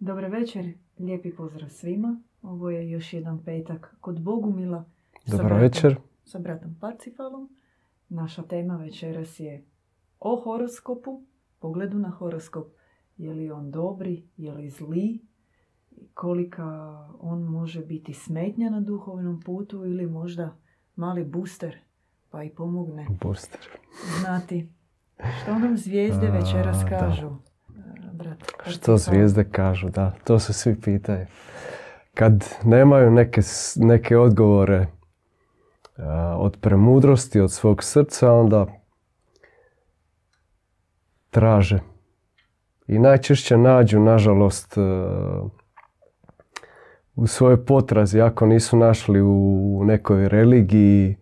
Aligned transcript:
Dobar 0.00 0.24
večer, 0.24 0.66
lijepi 0.98 1.32
pozdrav 1.32 1.68
svima. 1.70 2.20
Ovo 2.42 2.70
je 2.70 2.90
još 2.90 3.12
jedan 3.12 3.44
petak 3.44 3.96
kod 4.00 4.20
Bogumila. 4.20 4.84
sa 5.26 5.36
Dobar 5.36 5.46
bratom- 5.46 5.60
večer. 5.60 5.96
Sa 6.24 6.38
bratom 6.38 6.74
Parcifalom. 6.74 7.48
Naša 8.08 8.42
tema 8.42 8.76
večeras 8.76 9.40
je 9.40 9.64
o 10.20 10.36
horoskopu, 10.36 11.22
pogledu 11.58 11.98
na 11.98 12.08
horoskop. 12.10 12.66
Je 13.16 13.34
li 13.34 13.50
on 13.50 13.70
dobri, 13.70 14.24
je 14.36 14.52
li 14.52 14.70
zli, 14.70 15.20
kolika 16.14 16.64
on 17.20 17.42
može 17.42 17.80
biti 17.82 18.14
smetnja 18.14 18.70
na 18.70 18.80
duhovnom 18.80 19.40
putu 19.40 19.84
ili 19.84 20.06
možda 20.06 20.56
mali 20.96 21.24
booster 21.24 21.76
pa 22.30 22.42
i 22.44 22.50
pomogne 22.50 23.06
Booster. 23.22 23.60
znati 24.20 24.68
što 25.42 25.54
nam 25.54 25.76
zvijezde 25.76 26.30
večeras 26.30 26.76
kažu. 26.88 27.30
Brat, 28.18 28.38
Što 28.66 28.96
zvijezde 28.96 29.44
kažu, 29.44 29.88
da, 29.88 30.12
to 30.24 30.38
se 30.38 30.52
svi 30.52 30.80
pitaju. 30.80 31.26
Kad 32.14 32.44
nemaju 32.64 33.10
neke, 33.10 33.40
neke 33.76 34.16
odgovore 34.16 34.86
a, 35.96 36.36
od 36.38 36.56
premudrosti, 36.60 37.40
od 37.40 37.52
svog 37.52 37.84
srca, 37.84 38.32
onda 38.32 38.66
traže. 41.30 41.80
I 42.86 42.98
najčešće 42.98 43.56
nađu, 43.56 44.00
nažalost, 44.00 44.78
a, 44.78 45.42
u 47.14 47.26
svojoj 47.26 47.64
potrazi, 47.64 48.20
ako 48.20 48.46
nisu 48.46 48.76
našli 48.76 49.20
u 49.22 49.82
nekoj 49.84 50.28
religiji, 50.28 51.16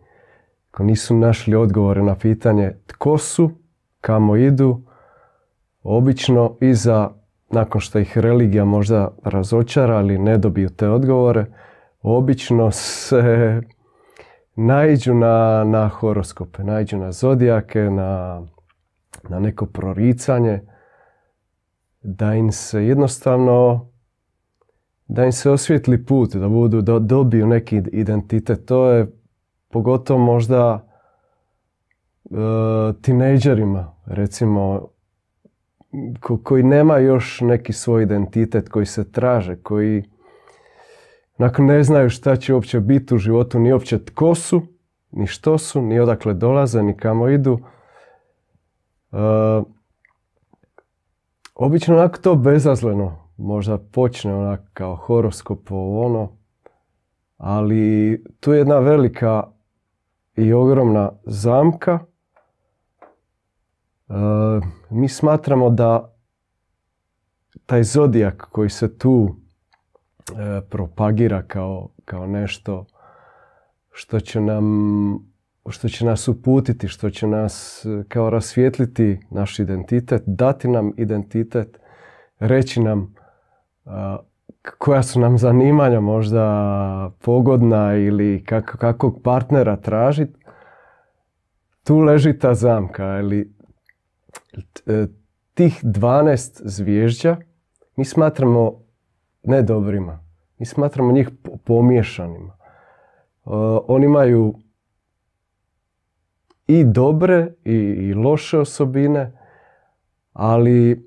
ako 0.71 0.85
nisu 0.85 1.17
našli 1.17 1.55
odgovore 1.55 2.03
na 2.03 2.15
pitanje 2.15 2.73
tko 2.87 3.19
su, 3.19 3.51
kamo 4.01 4.37
idu, 4.37 4.86
obično 5.87 6.57
iza, 6.61 7.11
nakon 7.51 7.81
što 7.81 7.99
ih 7.99 8.19
religija 8.19 8.65
možda 8.65 9.09
razočara 9.25 10.01
ili 10.01 10.19
ne 10.19 10.39
dobiju 10.39 10.69
te 10.69 10.89
odgovore, 10.89 11.47
obično 12.03 12.71
se 12.71 13.61
naiđu 14.57 15.15
na, 15.15 15.65
na 15.65 15.89
horoskope, 15.89 16.65
naiđu 16.65 16.97
na 16.97 17.13
zodijake, 17.13 17.81
na, 17.81 18.43
na 19.29 19.41
neko 19.41 19.67
proricanje, 19.67 20.61
da 22.03 22.35
im 22.35 22.53
se 22.53 22.87
jednostavno 22.87 23.87
da 25.09 25.25
im 25.25 25.33
se 25.33 25.51
osvijetli 25.51 26.05
put, 26.05 26.37
da 26.37 26.49
budu, 26.49 26.81
da 26.81 26.99
dobiju 26.99 27.47
neki 27.47 27.83
identitet. 27.93 28.67
To 28.67 28.91
je 28.91 29.13
pogotovo 29.71 30.19
možda 30.19 30.87
e, 32.25 32.37
tinejdžerima, 33.03 33.95
recimo, 34.07 34.89
ko- 36.21 36.39
koji 36.43 36.63
nema 36.63 36.99
još 36.99 37.41
neki 37.41 37.73
svoj 37.73 38.03
identitet, 38.03 38.69
koji 38.69 38.87
se 38.87 39.13
traže, 39.13 39.57
koji 39.57 40.05
nakon 41.39 41.67
ne 41.67 41.83
znaju 41.83 42.11
šta 42.11 42.37
će 42.37 42.55
uopće 42.55 42.81
biti 42.81 43.15
u 43.15 43.19
životu, 43.19 43.59
ni 43.59 43.73
uopće 43.73 44.05
tko 44.05 44.35
su, 44.35 44.63
ni 45.11 45.27
što 45.27 45.59
su, 45.59 45.83
ni 45.83 46.01
odakle 46.01 46.35
dolaze, 46.35 46.83
ni 46.83 46.97
kamo 46.97 47.29
idu. 47.29 47.59
E, 49.13 49.17
obično 51.55 51.95
onako 51.95 52.19
to 52.19 52.35
bezazleno 52.35 53.27
možda 53.37 53.79
počne 53.79 54.35
onak 54.35 54.61
kao 54.73 54.97
horoskop 54.97 55.71
ono, 55.71 56.37
ali 57.37 58.25
tu 58.41 58.53
je 58.53 58.59
jedna 58.59 58.79
velika 58.79 59.43
i 60.37 60.53
ogromna 60.53 61.13
zamka. 61.25 61.99
E, 64.09 64.13
mi 64.91 65.09
smatramo 65.09 65.71
da 65.71 66.13
taj 67.67 67.83
zodijak 67.83 68.47
koji 68.51 68.71
se 68.71 68.99
tu 68.99 69.37
e, 70.29 70.61
propagira 70.71 71.43
kao, 71.43 71.89
kao 72.05 72.27
nešto 72.27 72.85
što 73.91 74.21
će 74.21 74.41
nam 74.41 75.37
što 75.69 75.89
će 75.89 76.05
nas 76.05 76.29
uputiti, 76.29 76.89
što 76.89 77.11
će 77.11 77.27
nas 77.27 77.85
e, 77.85 78.05
kao 78.09 78.31
rasvijetliti 78.31 79.21
naš 79.31 79.59
identitet, 79.59 80.23
dati 80.27 80.69
nam 80.69 80.93
identitet, 80.97 81.79
reći 82.39 82.81
nam 82.81 83.15
a, 83.85 84.19
koja 84.79 85.03
su 85.03 85.21
nam 85.21 85.39
zanimanja 85.39 86.01
možda 86.01 87.11
pogodna 87.21 87.97
ili 87.97 88.45
kako, 88.45 88.79
kakvog 88.79 89.21
partnera 89.25 89.77
tražiti. 89.77 90.41
Tu 91.85 91.99
leži 91.99 92.39
ta 92.39 92.55
zamka. 92.55 93.19
Ili, 93.19 93.56
tih 95.55 95.85
12 95.85 96.61
zvježđa 96.65 97.37
mi 97.97 98.05
smatramo 98.05 98.83
ne 99.43 99.63
dobrima. 99.63 100.25
Mi 100.59 100.67
smatramo 100.67 101.13
njih 101.13 101.31
po- 101.43 101.57
pomiješanima. 101.65 102.57
E, 102.57 102.59
oni 103.89 104.07
imaju 104.07 104.55
i 106.67 106.85
dobre 106.85 107.53
i, 107.65 108.15
loše 108.15 108.59
osobine, 108.59 109.39
ali 110.33 111.07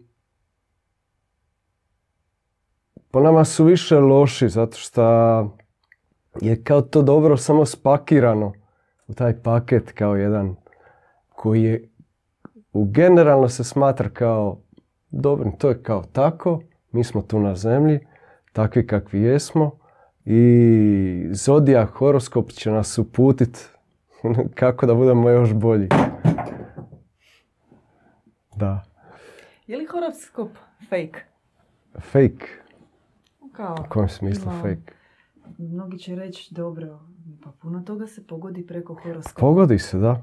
po 3.11 3.19
nama 3.19 3.45
su 3.45 3.65
više 3.65 3.99
loši 3.99 4.49
zato 4.49 4.77
što 4.77 5.03
je 6.41 6.63
kao 6.63 6.81
to 6.81 7.01
dobro 7.01 7.37
samo 7.37 7.65
spakirano 7.65 8.53
u 9.07 9.13
taj 9.13 9.41
paket 9.41 9.91
kao 9.91 10.15
jedan 10.15 10.55
koji 11.29 11.63
je 11.63 11.89
generalno 12.75 13.49
se 13.49 13.63
smatra 13.63 14.09
kao 14.09 14.59
dobrim, 15.11 15.51
to 15.51 15.69
je 15.69 15.83
kao 15.83 16.03
tako, 16.03 16.61
mi 16.91 17.03
smo 17.03 17.21
tu 17.21 17.39
na 17.39 17.55
zemlji, 17.55 17.99
takvi 18.53 18.87
kakvi 18.87 19.21
jesmo 19.21 19.71
i 20.25 20.49
zodija, 21.31 21.85
horoskop 21.87 22.49
će 22.49 22.71
nas 22.71 22.97
uputiti 22.97 23.59
kako 24.55 24.85
da 24.85 24.93
budemo 24.93 25.29
još 25.29 25.53
bolji. 25.53 25.87
Da, 28.51 28.83
Je 29.67 29.77
li 29.77 29.85
horoskop 29.85 30.49
fake? 30.81 31.19
fake, 32.01 32.45
Kao, 33.51 33.75
u 33.79 33.89
kojem 33.89 34.09
smislu 34.09 34.43
ima- 34.43 34.61
fake? 34.61 34.93
Mnogi 35.57 35.97
će 35.97 36.15
reći, 36.15 36.53
dobro, 36.53 36.99
pa 37.43 37.51
puno 37.51 37.81
toga 37.81 38.07
se 38.07 38.27
pogodi 38.27 38.65
preko 38.65 38.93
horoskopa. 38.93 39.39
Pogodi 39.39 39.79
se, 39.79 39.97
da. 39.97 40.21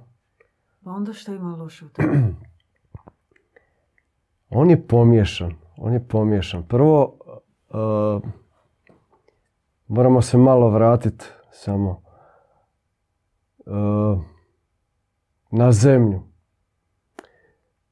Pa 0.87 0.93
onda 0.93 1.13
što 1.13 1.33
ima 1.33 1.57
loše 1.57 1.85
u 1.85 1.89
tome? 1.89 2.35
On 4.61 4.71
je 4.71 4.87
pomiješan. 4.87 5.55
On 5.77 5.93
je 5.93 6.09
pomiješan. 6.09 6.63
Prvo, 6.63 7.19
uh, 7.69 8.23
moramo 9.87 10.23
se 10.23 10.39
malo 10.39 10.71
vratiti 10.71 11.25
samo 11.51 12.03
uh, 13.67 14.21
na 15.51 15.73
zemlju. 15.73 16.23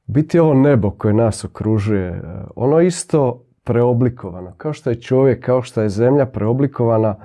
Biti 0.05 0.39
ovo 0.39 0.53
nebo 0.53 0.91
koje 0.91 1.13
nas 1.13 1.45
okružuje, 1.45 2.11
uh, 2.11 2.47
ono 2.55 2.81
isto 2.81 3.45
preoblikovano. 3.63 4.53
Kao 4.57 4.73
što 4.73 4.89
je 4.89 5.01
čovjek, 5.01 5.45
kao 5.45 5.61
što 5.61 5.81
je 5.81 5.89
zemlja 5.89 6.25
preoblikovana, 6.25 7.15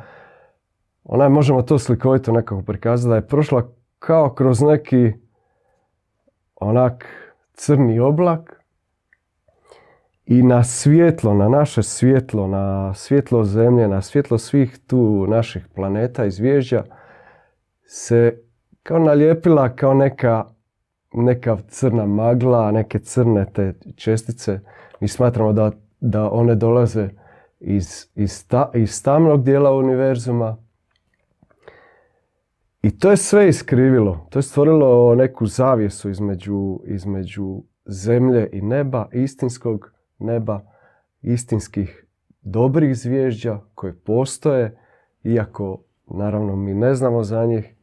ona 1.05 1.29
možemo 1.29 1.63
to 1.63 1.79
slikovito 1.79 2.33
nekako 2.33 2.63
prikazati, 2.63 3.09
da 3.09 3.15
je 3.15 3.29
prošla 3.29 3.69
kao 3.99 4.35
kroz 4.35 4.61
neki 4.63 5.30
onak 6.61 7.07
crni 7.55 8.01
oblak 8.01 8.61
i 10.27 10.43
na 10.43 10.65
svjetlo, 10.65 11.35
na 11.35 11.49
naše 11.49 11.83
svjetlo, 11.83 12.47
na 12.47 12.95
svjetlo 12.95 13.45
zemlje, 13.45 13.89
na 13.89 14.03
svjetlo 14.03 14.39
svih 14.39 14.79
tu 14.87 15.27
naših 15.29 15.67
planeta 15.75 16.25
i 16.25 16.31
zvježđa 16.31 16.85
se 17.87 18.43
kao 18.83 18.99
nalijepila 18.99 19.69
kao 19.69 19.95
neka, 19.95 20.45
neka 21.13 21.57
crna 21.69 22.07
magla, 22.07 22.71
neke 22.71 22.99
crne 22.99 23.47
te 23.53 23.75
čestice. 23.97 24.61
Mi 25.01 25.09
smatramo 25.09 25.53
da, 25.53 25.71
da 26.01 26.31
one 26.31 26.55
dolaze 26.55 27.09
iz, 27.61 28.07
iz, 28.15 28.49
ta, 28.49 28.71
iz 28.75 29.03
tamnog 29.03 29.45
dijela 29.45 29.73
univerzuma. 29.73 30.57
I 32.83 32.99
to 32.99 33.11
je 33.11 33.17
sve 33.17 33.49
iskrivilo. 33.49 34.27
To 34.31 34.39
je 34.39 34.43
stvorilo 34.43 35.15
neku 35.15 35.47
zavjesu 35.47 36.11
između, 36.11 36.81
između 36.87 37.63
zemlje 37.87 38.49
i 38.53 38.63
neba, 38.63 39.09
istinskog 39.13 39.93
neba, 40.19 40.61
istinskih 41.23 42.07
dobrih 42.43 42.97
zvježđa 42.97 43.61
koje 43.75 43.95
postoje, 43.95 44.79
iako 45.25 45.83
naravno 46.07 46.57
mi 46.57 46.75
ne 46.75 46.95
znamo 46.95 47.23
za 47.23 47.47
njih. 47.47 47.75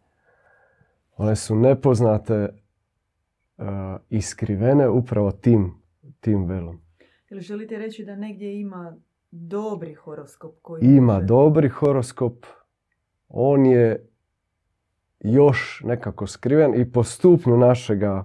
One 1.18 1.36
su 1.36 1.56
nepoznate, 1.56 2.50
uh, 3.58 3.66
iskrivene 4.10 4.90
upravo 4.90 5.32
tim, 5.32 5.74
tim 6.20 6.46
velom. 6.46 6.82
Jel 7.30 7.40
želite 7.40 7.78
reći 7.78 8.06
da 8.06 8.16
negdje 8.16 8.60
ima 8.60 8.98
dobri 9.32 9.94
horoskop 9.94 10.56
koji 10.62 10.82
Ima 10.86 11.14
može- 11.14 11.26
dobri 11.26 11.70
horoskop, 11.70 12.46
on 13.30 13.66
je 13.66 14.07
još 15.20 15.82
nekako 15.86 16.28
skriven 16.28 16.82
i 16.82 16.92
po 16.92 17.04
stupnju 17.04 17.58
našega 17.58 18.24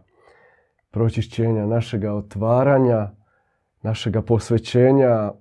pročišćenja, 0.91 1.67
našega 1.67 2.13
otvaranja, 2.15 3.11
našega 3.83 4.23
posvećenja 4.23 5.33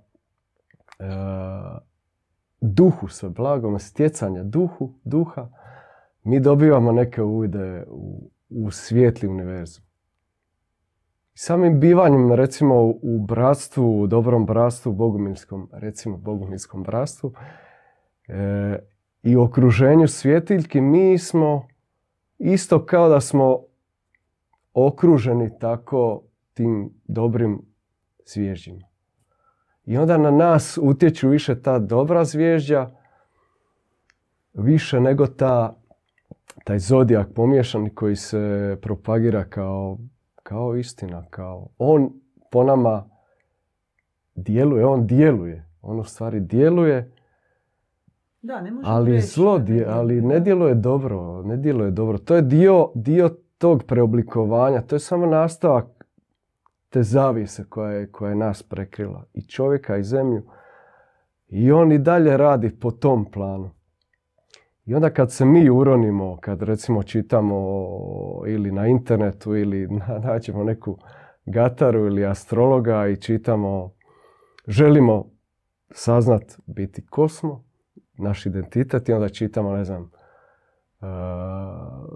duhu, 2.62 3.08
sve 3.08 3.30
blagome, 3.30 3.80
stjecanja 3.80 4.44
duhu, 4.44 4.94
duha, 5.04 5.50
mi 6.24 6.40
dobivamo 6.40 6.92
neke 6.92 7.22
uvide 7.22 7.86
u, 7.88 8.32
u 8.50 8.72
svijetli 8.72 9.28
univerzum. 9.28 9.86
Samim 11.34 11.80
bivanjem, 11.80 12.32
recimo, 12.32 12.84
u 12.86 13.26
bratstvu, 13.28 14.02
u 14.02 14.08
dobrom 14.08 14.46
bratstvu, 14.46 14.94
bogumilskom, 14.94 15.70
recimo, 15.72 16.18
bogumilskom 16.18 16.84
bratstvu, 16.84 17.34
e, 18.28 18.80
i 19.24 19.36
okruženju 19.36 20.08
svjetiljki, 20.08 20.82
mi 20.82 21.18
smo 21.18 21.68
isto 22.38 22.86
kao 22.86 23.10
da 23.10 23.22
smo 23.22 23.60
okruženi 24.74 25.60
tako 25.60 26.24
tim 26.54 26.90
dobrim 27.04 27.62
zvježđima. 28.26 28.88
I 29.86 29.98
onda 29.98 30.18
na 30.18 30.32
nas 30.32 30.80
utječu 30.82 31.30
više 31.30 31.62
ta 31.62 31.80
dobra 31.80 32.26
zvježđa, 32.26 32.92
više 34.54 35.00
nego 35.00 35.28
ta, 35.28 35.76
taj 36.64 36.80
zodijak 36.80 37.28
pomiješani 37.36 37.96
koji 37.96 38.16
se 38.16 38.78
propagira 38.82 39.44
kao, 39.44 39.98
kao 40.44 40.76
istina. 40.76 41.26
Kao, 41.30 41.68
on 41.78 42.14
po 42.52 42.64
nama 42.64 43.10
djeluje, 44.36 44.86
on 44.86 45.08
djeluje. 45.08 45.66
On 45.82 46.00
u 46.00 46.04
stvari 46.04 46.40
djeluje, 46.40 47.12
da, 48.42 48.62
ne 48.62 48.72
ali 48.84 49.22
zlo, 49.22 49.60
ne 49.60 49.86
ali 49.88 50.22
ne 50.22 50.40
djeluje 50.40 50.76
dobro. 50.76 51.42
Ne 51.44 51.58
djeluje 51.58 51.92
dobro. 51.92 52.18
To 52.18 52.36
je 52.36 52.42
dio, 52.42 52.92
dio 52.96 53.30
tog 53.58 53.84
preoblikovanja. 53.84 54.82
To 54.82 54.96
je 54.96 55.00
samo 55.00 55.26
nastavak 55.26 55.86
te 56.90 57.04
zavise 57.04 57.64
koja 57.70 57.92
je, 57.92 58.12
koja 58.12 58.30
je 58.30 58.36
nas 58.36 58.64
prekrila 58.64 59.24
i 59.34 59.48
čovjeka 59.48 59.98
i 59.98 60.04
zemlju. 60.04 60.44
I 61.48 61.72
on 61.72 61.92
i 61.92 61.98
dalje 61.98 62.38
radi 62.38 62.80
po 62.80 62.92
tom 62.92 63.32
planu. 63.32 63.70
I 64.86 64.96
onda 64.96 65.10
kad 65.10 65.32
se 65.32 65.46
mi 65.46 65.70
uronimo, 65.70 66.38
kad 66.42 66.62
recimo 66.62 67.04
čitamo 67.04 67.56
ili 68.48 68.72
na 68.72 68.88
internetu 68.88 69.56
ili 69.56 69.88
nađemo 70.26 70.64
neku 70.64 70.98
gataru 71.46 72.06
ili 72.06 72.26
astrologa 72.26 73.08
i 73.08 73.16
čitamo, 73.16 73.92
želimo 74.68 75.30
saznat 75.92 76.44
biti 76.66 77.06
kosmo, 77.06 77.64
naš 78.22 78.46
identitet 78.46 79.10
i 79.10 79.14
onda 79.14 79.30
čitamo, 79.30 79.72
ne 79.72 79.86
znam, 79.86 80.02
uh, 80.02 81.08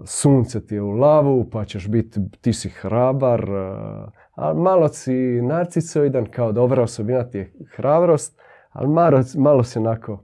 sunce 0.04 0.66
ti 0.66 0.74
je 0.74 0.82
u 0.82 0.90
lavu, 0.90 1.50
pa 1.50 1.64
ćeš 1.64 1.88
biti, 1.88 2.20
ti 2.40 2.52
si 2.52 2.68
hrabar, 2.68 3.50
uh, 3.50 4.08
ali 4.34 4.60
malo 4.60 4.88
si 4.88 5.40
narcisoidan, 5.42 6.26
kao 6.26 6.52
dobra 6.52 6.82
osobina 6.82 7.24
ti 7.24 7.38
je 7.38 7.52
hrabrost, 7.76 8.40
ali 8.70 8.88
malo, 8.88 9.20
malo 9.36 9.64
si 9.64 9.78
onako, 9.78 10.22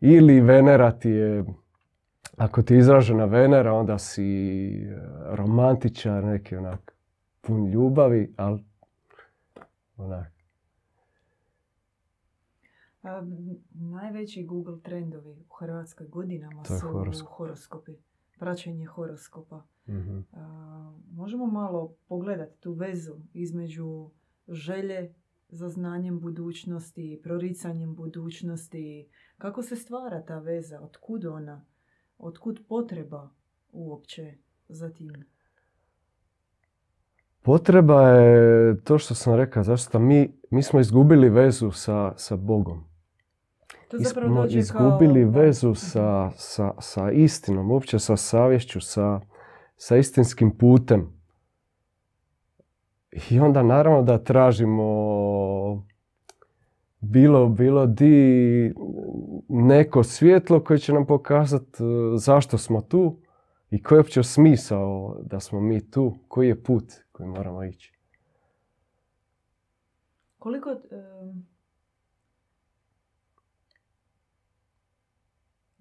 ili 0.00 0.40
Venera 0.40 0.90
ti 0.90 1.10
je, 1.10 1.44
ako 2.36 2.62
ti 2.62 2.74
je 2.74 2.78
izražena 2.78 3.24
Venera, 3.24 3.72
onda 3.72 3.98
si 3.98 4.24
e, 4.74 4.96
romantičar, 5.30 6.24
neki 6.24 6.56
onak 6.56 6.92
pun 7.40 7.66
ljubavi, 7.66 8.34
ali 8.36 8.64
onak. 9.96 10.31
Najveći 13.70 14.44
Google 14.44 14.80
trendovi 14.82 15.30
u 15.30 15.54
Hrvatskoj 15.58 16.06
godinama 16.06 16.64
su 16.64 17.26
horoskopi. 17.26 17.92
Praćenje 18.38 18.86
horoskopa. 18.86 19.66
Mhm. 19.88 20.18
možemo 21.12 21.46
malo 21.46 21.94
pogledati 22.08 22.60
tu 22.60 22.72
vezu 22.72 23.14
između 23.32 24.10
želje 24.48 25.14
za 25.48 25.68
znanjem 25.68 26.20
budućnosti, 26.20 27.20
proricanjem 27.22 27.94
budućnosti. 27.94 29.08
Kako 29.38 29.62
se 29.62 29.76
stvara 29.76 30.22
ta 30.22 30.38
veza? 30.38 30.80
Otkud 30.80 31.24
ona? 31.24 31.64
Otkud 32.18 32.60
potreba 32.68 33.30
uopće 33.72 34.34
za 34.68 34.90
tim? 34.90 35.24
Potreba 37.42 38.08
je 38.08 38.80
to 38.84 38.98
što 38.98 39.14
sam 39.14 39.34
rekao, 39.34 39.62
zašto 39.62 39.98
mi, 39.98 40.32
mi 40.50 40.62
smo 40.62 40.80
izgubili 40.80 41.28
vezu 41.28 41.70
sa, 41.70 42.12
sa 42.16 42.36
Bogom. 42.36 42.91
To 43.92 43.98
smo 43.98 44.46
izgubili 44.48 45.24
vezu 45.24 45.74
sa, 45.74 46.30
sa, 46.36 46.74
sa 46.78 47.10
istinom, 47.10 47.70
uopće 47.70 47.98
sa 47.98 48.16
savješću, 48.16 48.80
sa, 48.80 49.20
sa 49.76 49.96
istinskim 49.96 50.58
putem. 50.58 51.12
I 53.30 53.40
onda 53.40 53.62
naravno 53.62 54.02
da 54.02 54.24
tražimo 54.24 54.84
bilo, 57.00 57.48
bilo 57.48 57.86
di 57.86 58.74
neko 59.48 60.02
svjetlo 60.02 60.64
koje 60.64 60.78
će 60.78 60.92
nam 60.92 61.06
pokazati 61.06 61.82
e, 61.82 61.86
zašto 62.16 62.58
smo 62.58 62.80
tu 62.80 63.18
i 63.70 63.82
koji 63.82 63.96
je 63.96 64.00
uopće 64.00 64.22
smisao 64.22 65.16
da 65.22 65.40
smo 65.40 65.60
mi 65.60 65.90
tu, 65.90 66.14
koji 66.28 66.48
je 66.48 66.62
put 66.62 66.84
koji 67.12 67.28
moramo 67.28 67.64
ići. 67.64 67.92
Koliko... 70.38 70.76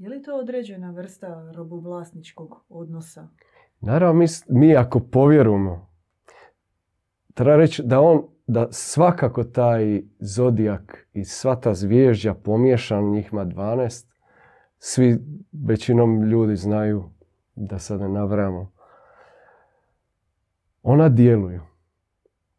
je 0.02 0.10
li 0.10 0.24
to 0.24 0.36
određena 0.36 0.92
vrsta 0.92 1.52
robovlasničkog 1.56 2.64
odnosa? 2.70 3.28
Naravno, 3.80 4.20
mi, 4.20 4.26
mi 4.50 4.76
ako 4.76 5.00
povjerujemo, 5.00 5.90
treba 7.34 7.56
reći 7.56 7.84
da 7.84 8.02
on, 8.02 8.24
da 8.48 8.72
svakako 8.72 9.44
taj 9.44 10.02
zodijak 10.20 11.08
i 11.14 11.26
sva 11.26 11.56
ta 11.56 11.74
zvježđa 11.74 12.34
pomiješan, 12.34 13.12
njih 13.12 13.30
ima 13.32 13.46
12, 13.46 14.08
svi 14.78 15.20
većinom 15.52 16.24
ljudi 16.24 16.56
znaju, 16.56 17.04
da 17.56 17.80
sad 17.80 18.02
ne 18.02 18.10
navramo, 18.10 18.72
ona 20.84 21.10
djeluju. 21.10 21.62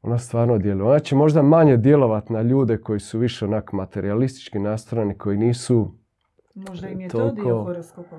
Ona 0.03 0.19
stvarno 0.19 0.59
djeluje. 0.59 0.91
Ona 0.91 0.99
će 0.99 1.17
možda 1.17 1.43
manje 1.43 1.77
djelovati 1.77 2.33
na 2.33 2.43
ljude 2.43 2.79
koji 2.79 3.01
su 3.01 3.19
više 3.19 3.45
onak 3.45 3.73
materialistički 3.73 4.59
nastrojeni, 4.59 5.19
koji 5.19 5.39
nisu 5.39 6.02
Možda 6.55 6.89
im 6.89 7.01
je 7.01 7.09
to 7.09 7.31
dio 7.31 7.65
horoskopa. 7.65 8.17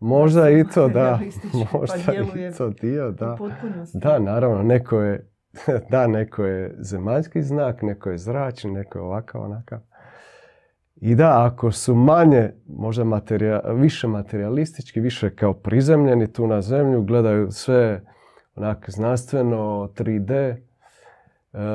Možda 0.00 0.50
i 0.50 0.64
to, 0.74 0.88
da. 0.98 1.20
Možda 1.72 1.96
pa 2.06 2.12
i 2.12 2.52
to 2.58 2.68
dio, 2.68 3.10
da. 3.10 3.38
Da, 3.94 4.18
naravno, 4.18 4.62
neko 4.62 5.00
je, 5.00 5.30
da, 5.90 6.06
neko 6.06 6.44
je 6.44 6.76
zemaljski 6.78 7.42
znak, 7.42 7.82
neko 7.82 8.10
je 8.10 8.18
zračni, 8.18 8.70
neko 8.70 8.98
je 8.98 9.02
ovakav, 9.02 9.42
onakav. 9.42 9.78
I 10.96 11.14
da, 11.14 11.46
ako 11.46 11.72
su 11.72 11.94
manje, 11.94 12.52
možda 12.66 13.20
više 13.74 14.08
materialistički, 14.08 15.00
više 15.00 15.36
kao 15.36 15.54
prizemljeni 15.54 16.32
tu 16.32 16.46
na 16.46 16.62
zemlju, 16.62 17.02
gledaju 17.02 17.50
sve 17.50 18.02
onak 18.56 18.90
znanstveno, 18.90 19.90
3D, 19.96 20.32
e, 20.32 20.56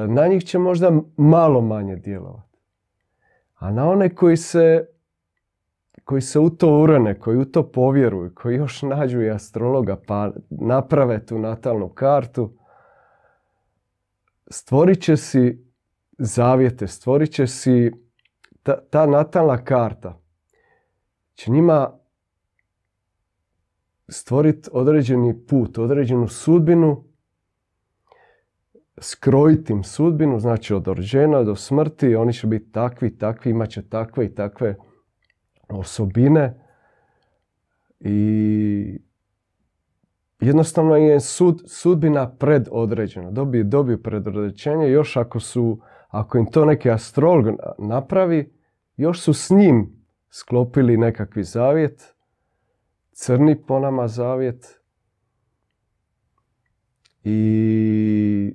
na 0.07 0.27
njih 0.27 0.45
će 0.45 0.59
možda 0.59 0.91
malo 1.17 1.61
manje 1.61 1.95
djelovati. 1.95 2.57
A 3.55 3.71
na 3.71 3.89
one 3.89 4.15
koji 4.15 4.37
se 4.37 4.85
koji 6.07 6.21
se 6.21 6.39
u 6.39 6.49
to 6.49 6.87
koji 7.19 7.37
u 7.37 7.45
to 7.45 7.71
povjeruju, 7.71 8.31
koji 8.35 8.55
još 8.55 8.81
nađu 8.81 9.21
i 9.21 9.29
astrologa 9.29 9.97
pa 10.07 10.31
naprave 10.49 11.25
tu 11.25 11.39
natalnu 11.39 11.89
kartu, 11.89 12.53
stvorit 14.49 15.01
će 15.01 15.17
si 15.17 15.65
zavjete, 16.17 16.87
stvorit 16.87 17.31
će 17.31 17.47
si 17.47 17.91
ta, 18.63 18.81
ta 18.89 19.05
natalna 19.05 19.63
karta 19.63 20.19
će 21.35 21.51
njima 21.51 21.99
stvoriti 24.09 24.69
određeni 24.73 25.45
put, 25.47 25.77
određenu 25.77 26.27
sudbinu, 26.27 27.03
skrojiti 28.97 29.73
im 29.73 29.83
sudbinu, 29.83 30.39
znači 30.39 30.73
od 30.73 30.87
rođena 30.87 31.43
do 31.43 31.55
smrti, 31.55 32.15
oni 32.15 32.33
će 32.33 32.47
biti 32.47 32.71
takvi, 32.71 33.17
takvi, 33.17 33.51
imat 33.51 33.69
će 33.69 33.89
takve 33.89 34.25
i 34.25 34.35
takve 34.35 34.75
osobine 35.69 36.63
i 37.99 38.99
jednostavno 40.39 40.95
je 40.95 41.19
sud, 41.19 41.63
sudbina 41.67 42.35
predodređena. 42.35 43.31
Dobiju, 43.31 43.63
dobiju 43.63 44.03
predodređenje, 44.03 44.89
još 44.89 45.17
ako 45.17 45.39
su, 45.39 45.79
ako 46.07 46.37
im 46.37 46.45
to 46.45 46.65
neki 46.65 46.89
astrolog 46.89 47.45
napravi, 47.77 48.53
još 48.97 49.21
su 49.21 49.33
s 49.33 49.49
njim 49.49 50.05
sklopili 50.29 50.97
nekakvi 50.97 51.43
zavjet, 51.43 52.15
crni 53.11 53.65
po 53.65 53.79
nama 53.79 54.07
zavjet 54.07 54.81
i 57.23 58.53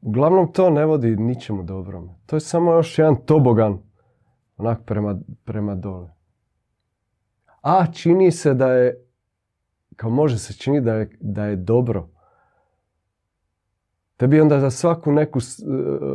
uglavnom 0.00 0.52
to 0.52 0.70
ne 0.70 0.86
vodi 0.86 1.16
ničemu 1.16 1.62
dobrom. 1.62 2.10
To 2.26 2.36
je 2.36 2.40
samo 2.40 2.72
još 2.72 2.98
jedan 2.98 3.16
tobogan 3.26 3.78
onak 4.56 4.84
prema, 4.84 5.20
prema 5.44 5.74
dole 5.74 6.17
a 7.60 7.86
čini 7.92 8.30
se 8.30 8.54
da 8.54 8.72
je, 8.72 9.04
kao 9.96 10.10
može 10.10 10.38
se 10.38 10.52
čini 10.52 10.80
da 10.80 10.94
je, 10.94 11.10
da 11.20 11.44
je 11.44 11.56
dobro. 11.56 12.08
Tebi 14.16 14.40
onda 14.40 14.60
za 14.60 14.70
svaku 14.70 15.12
neku 15.12 15.38
e, 15.38 15.42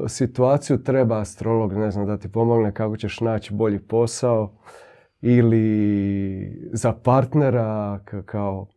situaciju 0.08 0.84
treba 0.84 1.20
astrolog, 1.20 1.74
ne 1.74 1.92
znam, 1.92 2.06
da 2.06 2.18
ti 2.18 2.32
pomogne 2.32 2.74
kako 2.74 2.98
ćeš 2.98 3.20
naći 3.20 3.54
bolji 3.54 3.80
posao 3.80 4.54
ili 5.22 6.70
za 6.74 6.94
partnera 6.94 8.00
kao 8.26 8.68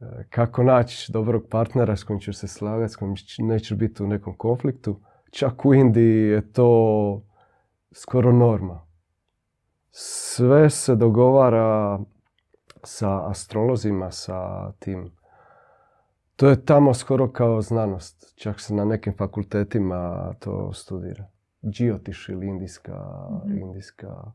e, 0.00 0.04
kako 0.30 0.62
naći 0.62 1.12
dobrog 1.12 1.46
partnera 1.50 1.96
s 1.96 2.04
kojim 2.04 2.20
ćeš 2.20 2.36
se 2.38 2.48
slagati, 2.48 2.92
s 2.92 2.96
kojim 2.96 3.16
će- 3.16 3.42
nećeš 3.42 3.76
biti 3.76 4.02
u 4.02 4.06
nekom 4.06 4.36
konfliktu. 4.36 5.00
Čak 5.30 5.64
u 5.64 5.74
Indiji 5.74 6.28
je 6.28 6.52
to 6.52 7.22
skoro 7.92 8.32
norma. 8.32 8.87
Sve 9.90 10.70
se 10.70 10.96
dogovara 10.96 11.98
sa 12.82 13.28
astrolozima, 13.28 14.10
sa 14.10 14.38
tim. 14.72 15.10
To 16.36 16.48
je 16.48 16.64
tamo 16.64 16.94
skoro 16.94 17.32
kao 17.32 17.60
znanost. 17.60 18.32
Čak 18.36 18.60
se 18.60 18.74
na 18.74 18.84
nekim 18.84 19.14
fakultetima 19.14 20.32
to 20.34 20.72
studira. 20.72 21.24
Džiotiš 21.64 22.28
ili 22.28 22.46
indijska, 22.46 23.04
Mhm. 23.44 23.58
indijska, 23.58 24.32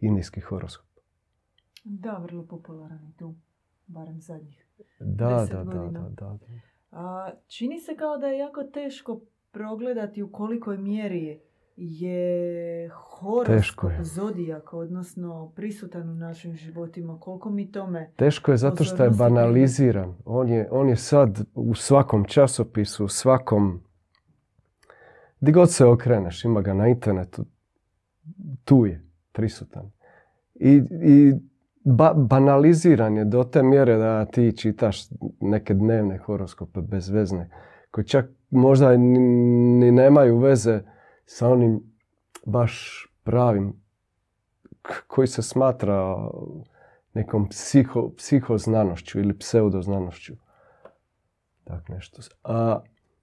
indijski 0.00 0.40
horoskop. 0.40 0.86
Da, 1.84 2.12
vrlo 2.14 2.46
popularan 2.46 3.04
je 3.04 3.12
tu. 3.12 3.34
Barem 3.86 4.20
zadnjih. 4.20 4.66
Da, 5.00 5.28
da, 5.28 5.46
da, 5.54 5.64
godina. 5.64 6.00
da, 6.00 6.10
da. 6.10 6.38
A, 6.90 7.30
čini 7.46 7.78
se 7.78 7.96
kao 7.96 8.16
da 8.18 8.26
je 8.26 8.38
jako 8.38 8.62
teško 8.64 9.20
progledati 9.50 10.22
u 10.22 10.32
kolikoj 10.32 10.78
mjeri 10.78 11.40
je 11.76 12.90
horoskop, 12.94 13.92
zodijak, 14.00 14.72
odnosno 14.72 15.52
prisutan 15.56 16.10
u 16.10 16.14
našim 16.14 16.54
životima. 16.54 17.18
Koliko 17.20 17.50
mi 17.50 17.72
tome... 17.72 18.10
Teško 18.16 18.50
je 18.50 18.56
zato 18.56 18.84
što 18.84 19.04
je 19.04 19.10
banaliziran. 19.10 20.14
On 20.24 20.48
je, 20.48 20.68
on 20.70 20.88
je 20.88 20.96
sad 20.96 21.44
u 21.54 21.74
svakom 21.74 22.24
časopisu, 22.24 23.04
u 23.04 23.08
svakom... 23.08 23.80
Di 25.40 25.52
god 25.52 25.70
se 25.70 25.84
okreneš, 25.84 26.44
ima 26.44 26.60
ga 26.60 26.74
na 26.74 26.88
internetu, 26.88 27.44
tu 28.64 28.86
je, 28.86 29.06
prisutan. 29.32 29.90
I, 30.54 30.82
i 31.02 31.32
ba- 31.84 32.14
banaliziran 32.14 33.16
je 33.16 33.24
do 33.24 33.44
te 33.44 33.62
mjere 33.62 33.96
da 33.96 34.24
ti 34.24 34.56
čitaš 34.56 35.08
neke 35.40 35.74
dnevne 35.74 36.18
horoskope 36.18 36.80
bezvezne, 36.80 37.50
koji 37.90 38.04
čak 38.04 38.26
možda 38.50 38.96
ni, 38.96 39.18
ni 39.78 39.92
nemaju 39.92 40.38
veze 40.38 40.82
sa 41.24 41.48
onim 41.48 41.80
baš 42.46 43.06
pravim 43.22 43.82
koji 45.06 45.26
se 45.26 45.42
smatra 45.42 46.16
nekom 47.14 47.48
psiho, 47.48 48.10
psihoznanošću 48.16 49.20
ili 49.20 49.38
pseudoznanošću. 49.38 50.34
Tak 51.64 51.88
nešto. 51.88 52.22
A, 52.44 52.80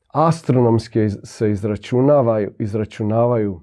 astronomski 0.08 1.10
se 1.24 1.52
izračunavaju, 1.52 2.54
izračunavaju 2.60 3.62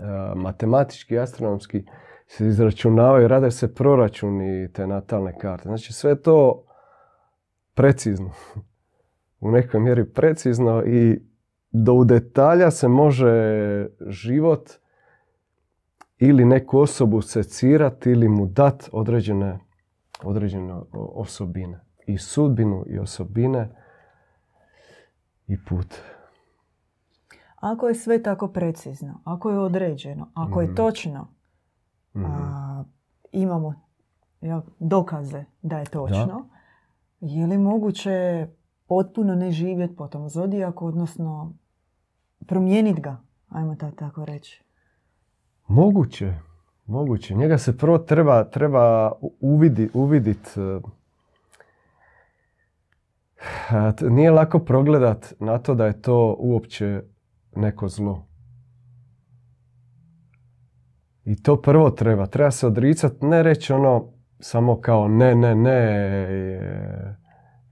a, 0.00 0.32
matematički, 0.36 1.18
astronomski 1.18 1.84
se 2.26 2.46
izračunavaju, 2.46 3.28
rade 3.28 3.50
se 3.50 3.74
proračuni 3.74 4.72
te 4.72 4.86
natalne 4.86 5.38
karte. 5.38 5.68
Znači 5.68 5.92
sve 5.92 6.22
to 6.22 6.64
precizno. 7.74 8.30
U 9.40 9.50
nekoj 9.50 9.80
mjeri 9.80 10.12
precizno 10.12 10.82
i 10.86 11.20
do 11.76 11.94
u 11.94 12.04
detalja 12.04 12.70
se 12.70 12.88
može 12.88 13.32
život 14.06 14.70
ili 16.18 16.44
neku 16.44 16.78
osobu 16.78 17.22
secirati 17.22 18.10
ili 18.10 18.28
mu 18.28 18.46
dat 18.46 18.88
određene, 18.92 19.58
određene 20.22 20.74
osobine. 20.92 21.80
I 22.06 22.18
sudbinu 22.18 22.84
i 22.86 22.98
osobine 22.98 23.68
i 25.46 25.64
put. 25.64 25.94
Ako 27.56 27.88
je 27.88 27.94
sve 27.94 28.22
tako 28.22 28.48
precizno, 28.48 29.20
ako 29.24 29.50
je 29.50 29.58
određeno, 29.58 30.30
ako 30.34 30.60
je 30.60 30.66
Mhm. 30.66 30.74
točno, 30.76 31.28
Mhm. 32.14 32.24
a, 32.26 32.84
imamo 33.32 33.74
jel, 34.40 34.60
dokaze 34.78 35.44
da 35.62 35.78
je 35.78 35.84
točno, 35.84 36.48
je 37.20 37.46
li 37.46 37.58
moguće 37.58 38.48
potpuno 38.86 39.34
ne 39.34 39.50
živjeti 39.50 39.96
po 39.96 40.06
tom 40.08 40.28
zodijaku, 40.28 40.86
odnosno 40.86 41.52
promijeniti 42.38 43.00
ga, 43.00 43.16
ajmo 43.48 43.76
ta- 43.76 43.90
tako 43.90 44.24
reći. 44.24 44.62
Moguće, 45.66 46.34
moguće. 46.86 47.34
Njega 47.34 47.58
se 47.58 47.78
prvo 47.78 47.98
treba, 47.98 48.44
treba 48.44 49.12
uvidi, 49.40 49.90
uvidit. 49.94 50.54
t- 53.96 54.10
Nije 54.10 54.30
lako 54.30 54.58
progledat 54.58 55.34
na 55.40 55.58
to 55.58 55.74
da 55.74 55.86
je 55.86 56.02
to 56.02 56.36
uopće 56.38 57.02
neko 57.56 57.88
zlo. 57.88 58.26
I 61.24 61.42
to 61.42 61.62
prvo 61.62 61.90
treba. 61.90 62.26
Treba 62.26 62.50
se 62.50 62.66
odricat, 62.66 63.12
ne 63.20 63.42
reći 63.42 63.72
ono 63.72 64.12
samo 64.40 64.80
kao 64.80 65.08
ne, 65.08 65.34
ne, 65.34 65.54
ne, 65.54 65.78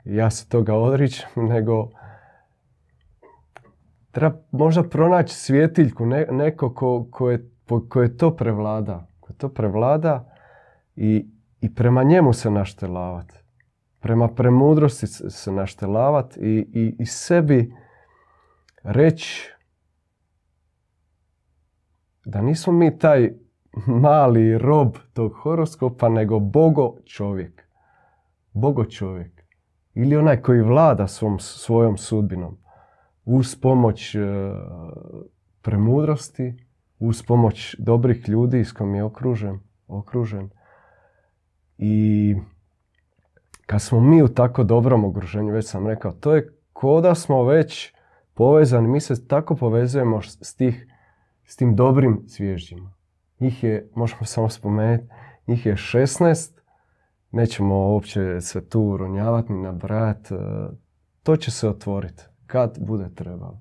ja 0.04 0.30
se 0.30 0.48
toga 0.48 0.74
odričem, 0.74 1.28
nego 1.48 1.88
treba 4.12 4.36
možda 4.50 4.82
pronaći 4.82 5.34
svjetiljku, 5.34 6.06
ne, 6.06 6.26
neko 6.30 6.74
ko, 6.74 7.06
ko, 7.10 7.30
je, 7.30 7.50
ko 7.88 8.02
je 8.02 8.16
to 8.16 8.36
prevlada. 8.36 9.06
Ko 9.20 9.32
to 9.32 9.48
prevlada 9.48 10.34
i, 10.96 11.26
i 11.60 11.74
prema 11.74 12.02
njemu 12.02 12.32
se 12.32 12.50
naštelavati. 12.50 13.34
Prema 14.00 14.28
premudrosti 14.28 15.06
se 15.30 15.52
naštelavati 15.52 16.40
i, 16.40 16.66
i, 16.72 16.96
i 16.98 17.06
sebi 17.06 17.74
reći 18.82 19.52
da 22.24 22.40
nismo 22.40 22.72
mi 22.72 22.98
taj 22.98 23.32
mali 23.86 24.58
rob 24.58 24.96
tog 25.12 25.32
horoskopa, 25.42 26.08
nego 26.08 26.38
bogo 26.38 26.96
čovjek. 27.04 27.62
Bogo 28.52 28.84
čovjek. 28.84 29.42
Ili 29.94 30.16
onaj 30.16 30.42
koji 30.42 30.60
vlada 30.60 31.08
svom, 31.08 31.38
svojom 31.38 31.96
sudbinom 31.96 32.61
uz 33.24 33.56
pomoć 33.56 34.14
e, 34.14 34.20
premudrosti, 35.62 36.54
uz 36.98 37.22
pomoć 37.22 37.76
dobrih 37.78 38.28
ljudi 38.28 38.64
s 38.64 38.72
kojim 38.72 38.94
je 38.94 39.04
okružen, 39.04 39.60
okružen. 39.86 40.50
I 41.78 42.36
kad 43.66 43.82
smo 43.82 44.00
mi 44.00 44.22
u 44.22 44.28
tako 44.28 44.64
dobrom 44.64 45.04
okruženju, 45.04 45.52
već 45.52 45.66
sam 45.66 45.86
rekao, 45.86 46.12
to 46.12 46.34
je 46.34 46.58
ko 46.72 47.00
da 47.00 47.14
smo 47.14 47.44
već 47.44 47.94
povezani, 48.34 48.88
mi 48.88 49.00
se 49.00 49.28
tako 49.28 49.56
povezujemo 49.56 50.22
s, 50.22 50.54
tih, 50.56 50.86
s 51.44 51.56
tim 51.56 51.76
dobrim 51.76 52.24
svježđima. 52.28 52.92
Njih 53.40 53.64
je, 53.64 53.90
možemo 53.94 54.24
samo 54.24 54.48
spomenuti, 54.48 55.08
njih 55.46 55.66
je 55.66 55.74
16, 55.74 56.60
nećemo 57.30 57.74
uopće 57.74 58.40
sve 58.40 58.68
tu 58.68 58.82
uronjavati 58.82 59.52
ni 59.52 59.62
nabrajati, 59.62 60.34
e, 60.34 60.38
to 61.22 61.36
će 61.36 61.50
se 61.50 61.68
otvoriti 61.68 62.24
kad 62.52 62.78
bude 62.80 63.08
trebalo. 63.10 63.58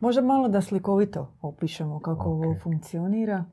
Možda 0.00 0.22
malo 0.22 0.48
da 0.48 0.60
slikovito 0.60 1.32
opišemo 1.42 2.00
kako 2.00 2.28
ovo 2.30 2.50
Ok. 2.50 2.58
funkcionira. 2.58 3.44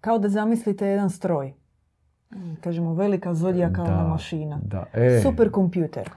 Kao 0.00 0.18
da 0.18 0.28
zamislite 0.28 0.86
jedan 0.86 1.10
stroj. 1.10 1.54
Kažemo 2.60 2.94
velika 2.94 3.34
zodijakalna 3.34 4.02
mašina. 4.04 4.60
Da, 4.62 4.84
e, 4.94 5.20
Super 5.22 5.50
kompjuter. 5.50 6.10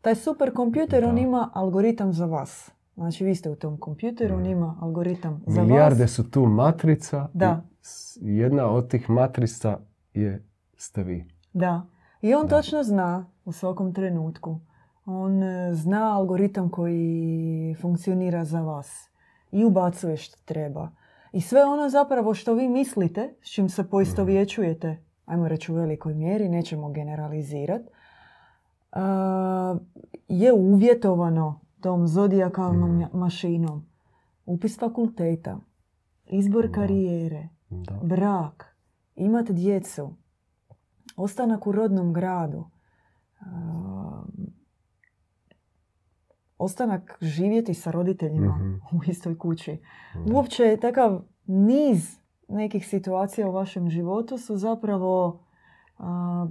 Taj 0.00 0.14
super 0.14 0.52
kompjuter, 0.52 1.04
on 1.04 1.18
ima 1.18 1.50
algoritam 1.54 2.12
za 2.12 2.26
vas. 2.26 2.70
Znači, 2.94 3.24
vi 3.24 3.34
ste 3.34 3.50
u 3.50 3.56
tom 3.56 3.76
kompjuteru, 3.76 4.34
on 4.34 4.42
Mm. 4.42 4.46
ima 4.46 4.78
algoritam 4.80 5.42
za 5.46 5.62
milijarde 5.62 6.02
vas. 6.02 6.10
su 6.10 6.30
tu 6.30 6.46
matrica. 6.46 7.28
Da. 7.34 7.62
I 8.20 8.36
jedna 8.36 8.66
od 8.66 8.88
tih 8.88 9.10
matrica 9.10 9.78
je 10.14 10.44
ste 10.76 11.02
vi. 11.02 11.28
Da. 11.52 11.86
I 12.20 12.34
on 12.34 12.42
Da. 12.42 12.56
točno 12.56 12.82
zna 12.82 13.26
u 13.44 13.52
svakom 13.52 13.94
trenutku. 13.94 14.60
On 15.10 15.42
e, 15.42 15.74
zna 15.74 16.16
algoritam 16.16 16.70
koji 16.70 17.76
funkcionira 17.80 18.44
za 18.44 18.60
vas. 18.60 19.10
I 19.52 19.64
ubacuje 19.64 20.16
što 20.16 20.36
treba. 20.44 20.90
I 21.32 21.40
sve 21.40 21.64
ono 21.64 21.88
zapravo 21.88 22.34
što 22.34 22.54
vi 22.54 22.68
mislite, 22.68 23.34
s 23.42 23.52
čim 23.52 23.68
se 23.68 23.90
poistovjećujete, 23.90 25.02
ajmo 25.26 25.48
reći 25.48 25.72
u 25.72 25.74
velikoj 25.74 26.14
mjeri, 26.14 26.48
nećemo 26.48 26.90
generalizirati, 26.92 27.88
je 30.28 30.52
uvjetovano 30.52 31.60
tom 31.80 32.06
zodijakalnom 32.08 32.98
Mhm. 32.98 33.18
mašinom. 33.18 33.86
Upis 34.46 34.78
fakulteta, 34.78 35.58
izbor 36.26 36.72
karijere, 36.74 37.48
brak, 38.02 38.76
imati 39.14 39.52
djecu, 39.52 40.14
ostanak 41.16 41.66
u 41.66 41.72
rodnom 41.72 42.12
gradu, 42.12 42.64
a, 43.40 44.17
ostanak 46.58 47.18
živjeti 47.20 47.74
sa 47.74 47.90
roditeljima 47.90 48.56
Mhm. 48.56 48.74
u 48.96 49.04
istoj 49.06 49.38
kući. 49.38 49.80
Da. 50.16 50.34
Uopće 50.34 50.76
takav 50.76 51.20
niz 51.46 52.18
nekih 52.48 52.86
situacija 52.86 53.48
u 53.48 53.52
vašem 53.52 53.90
životu 53.90 54.38
su 54.38 54.56
zapravo 54.56 55.44
a, 55.98 56.46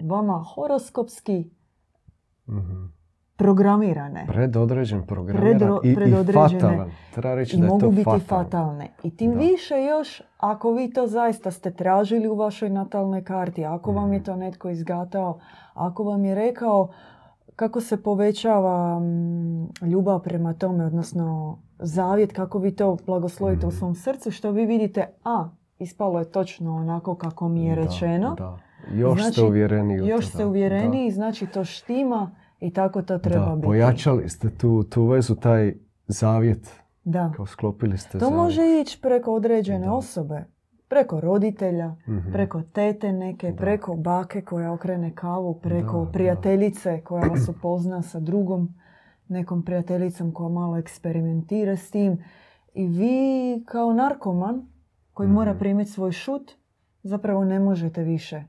vama 0.00 0.44
horoskopski 0.46 1.50
Mhm. 2.48 2.84
programirane. 3.36 4.24
Predodređen, 4.26 5.02
programiran 5.02 5.58
Predro- 5.60 5.80
i, 5.84 5.90
i 5.90 6.32
fatalan. 6.32 6.90
Treba 7.12 7.34
reći 7.34 7.56
I 7.56 7.58
da 7.58 7.64
je 7.64 7.68
mogu 7.68 7.80
to 7.80 7.90
biti 7.90 8.04
fatalan. 8.04 8.20
fatalne. 8.44 8.88
I 9.02 9.10
tim 9.12 9.32
Da. 9.32 9.38
više 9.38 9.74
još 9.76 10.22
ako 10.38 10.72
vi 10.72 10.92
to 10.92 11.06
zaista 11.06 11.50
ste 11.50 11.70
tražili 11.72 12.28
u 12.28 12.34
vašoj 12.34 12.70
natalnoj 12.70 13.24
karti, 13.24 13.64
ako 13.66 13.92
vam 13.92 14.04
Mhm. 14.04 14.12
je 14.12 14.22
to 14.22 14.36
netko 14.36 14.68
izgatao, 14.70 15.38
ako 15.74 16.04
vam 16.04 16.24
je 16.24 16.34
rekao 16.34 16.88
kako 17.52 17.80
se 17.80 17.96
povećava 17.98 19.00
mm, 19.00 19.68
ljubav 19.82 20.20
prema 20.20 20.54
tome, 20.54 20.84
odnosno 20.86 21.58
zavjet, 21.78 22.32
kako 22.32 22.58
vi 22.58 22.70
to 22.70 22.96
blagoslovite 23.06 23.66
u 23.66 23.68
Mhm. 23.68 23.76
svom 23.76 23.94
srcu, 23.94 24.30
što 24.30 24.50
vi 24.50 24.66
vidite, 24.66 25.06
a, 25.24 25.48
ispalo 25.78 26.18
je 26.18 26.24
točno 26.26 26.76
onako 26.76 27.14
kako 27.14 27.48
mi 27.48 27.64
je 27.64 27.74
Da, 27.76 27.82
rečeno. 27.82 28.34
Da, 28.34 28.58
Još 28.90 29.20
Znači, 29.20 29.32
ste 29.32 29.42
uvjereni 29.42 29.94
Još 29.98 30.26
ste 30.26 30.38
da, 30.38 30.46
uvjereniji, 30.46 31.10
znači 31.10 31.46
to 31.46 31.64
štima 31.64 32.30
i 32.60 32.72
tako 32.72 33.02
to 33.02 33.18
treba 33.18 33.46
da, 33.46 33.54
biti. 33.54 33.66
pojačali 33.66 34.28
ste 34.28 34.50
tu, 34.50 34.84
tu 34.84 35.04
vezu, 35.04 35.34
taj 35.34 35.74
zavjet. 36.06 36.70
Da. 37.04 37.32
Kao 37.36 37.46
sklopili 37.46 37.98
ste 37.98 38.12
To 38.12 38.18
zavjet. 38.20 38.36
može 38.36 38.80
ići 38.80 38.98
preko 39.00 39.34
određene 39.34 39.86
Da. 39.86 39.92
osobe. 39.92 40.44
Preko 40.92 41.20
roditelja, 41.20 41.94
Mhm. 42.08 42.32
preko 42.32 42.62
tete 42.64 43.12
neke, 43.14 43.50
Da. 43.50 43.56
preko 43.56 43.96
bake 43.96 44.42
koja 44.42 44.72
okrene 44.72 45.10
kavu, 45.12 45.54
preko 45.54 45.98
Da, 45.98 46.04
da. 46.04 46.10
prijateljice 46.10 47.00
koja 47.00 47.22
vas 47.30 47.48
upozna 47.48 48.02
sa 48.02 48.20
drugom 48.20 48.68
nekom 49.28 49.62
prijateljicom 49.62 50.32
koja 50.32 50.48
malo 50.50 50.76
eksperimentira 50.76 51.72
s 51.72 51.90
tim. 51.90 52.24
I 52.74 52.86
vi 52.88 53.24
kao 53.64 53.92
narkoman 53.92 54.66
koji 55.12 55.28
mora 55.28 55.50
Mhm. 55.50 55.58
primiti 55.58 55.90
svoj 55.90 56.12
šut, 56.12 56.52
zapravo 57.02 57.44
ne 57.44 57.60
možete 57.60 58.02
više 58.02 58.42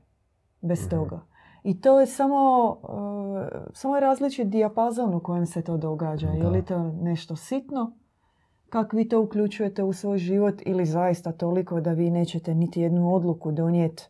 bez 0.60 0.80
Mhm. 0.80 0.90
toga. 0.90 1.20
I 1.62 1.80
to 1.80 2.00
je 2.00 2.06
samo, 2.06 2.36
uh, 2.82 2.88
samo 3.72 3.94
je 3.94 4.00
različit 4.00 4.48
dijapazon 4.48 5.14
u 5.14 5.20
kojem 5.20 5.46
se 5.46 5.62
to 5.62 5.76
događa. 5.76 6.28
Je 6.28 6.42
Da. 6.42 6.48
li 6.48 6.64
to 6.64 6.78
nešto 6.92 7.36
sitno, 7.36 7.92
kak 8.74 8.92
vi 8.92 9.08
to 9.08 9.20
uključujete 9.22 9.82
u 9.82 9.92
svoj 9.92 10.18
život 10.18 10.54
ili 10.66 10.86
zaista 10.86 11.32
toliko 11.32 11.80
da 11.80 11.92
vi 11.92 12.10
nećete 12.10 12.54
niti 12.54 12.80
jednu 12.80 13.14
odluku 13.14 13.52
donijeti, 13.52 14.02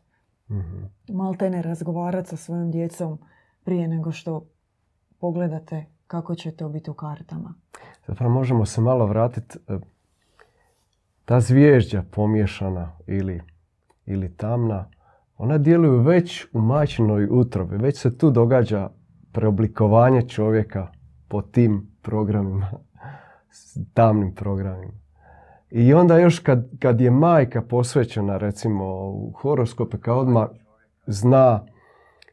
Mhm. 0.51 0.83
maltene 1.09 1.63
razgovarati 1.63 2.29
sa 2.29 2.37
svojom 2.37 2.71
djecom 2.71 3.19
prije 3.65 3.89
nego 3.89 4.13
što 4.13 4.47
pogledate 5.19 5.87
kako 6.07 6.35
će 6.35 6.51
to 6.53 6.69
biti 6.69 6.91
u 6.91 6.95
kartama. 6.95 7.55
Zapravo 8.07 8.35
možemo 8.35 8.67
se 8.67 8.81
malo 8.81 9.07
vratiti. 9.07 9.59
e, 9.69 9.79
Ta 11.25 11.41
zvježđa 11.41 12.03
pomiješana 12.11 12.93
ili, 13.07 13.41
ili 14.07 14.37
tamna, 14.37 14.91
ona 15.39 15.59
djeluju 15.59 16.03
već 16.03 16.47
u 16.53 16.61
majčinoj 16.61 17.29
utrobi. 17.31 17.77
Već 17.77 17.99
se 18.01 18.19
tu 18.19 18.31
događa 18.31 18.91
preoblikovanje 19.33 20.29
čovjeka 20.29 20.89
po 21.29 21.43
tim 21.43 21.91
programima, 22.03 22.71
s 23.55 23.79
tamnim 23.95 24.35
programima. 24.35 24.93
I 25.71 25.95
onda 25.95 26.19
još 26.19 26.39
kad, 26.39 26.69
kad 26.79 27.01
je 27.01 27.11
majka 27.11 27.63
posvećena 27.63 28.37
recimo 28.37 28.85
u 29.11 29.33
horoskope, 29.33 29.99
kao 29.99 30.19
odmah 30.19 30.49
zna 31.07 31.67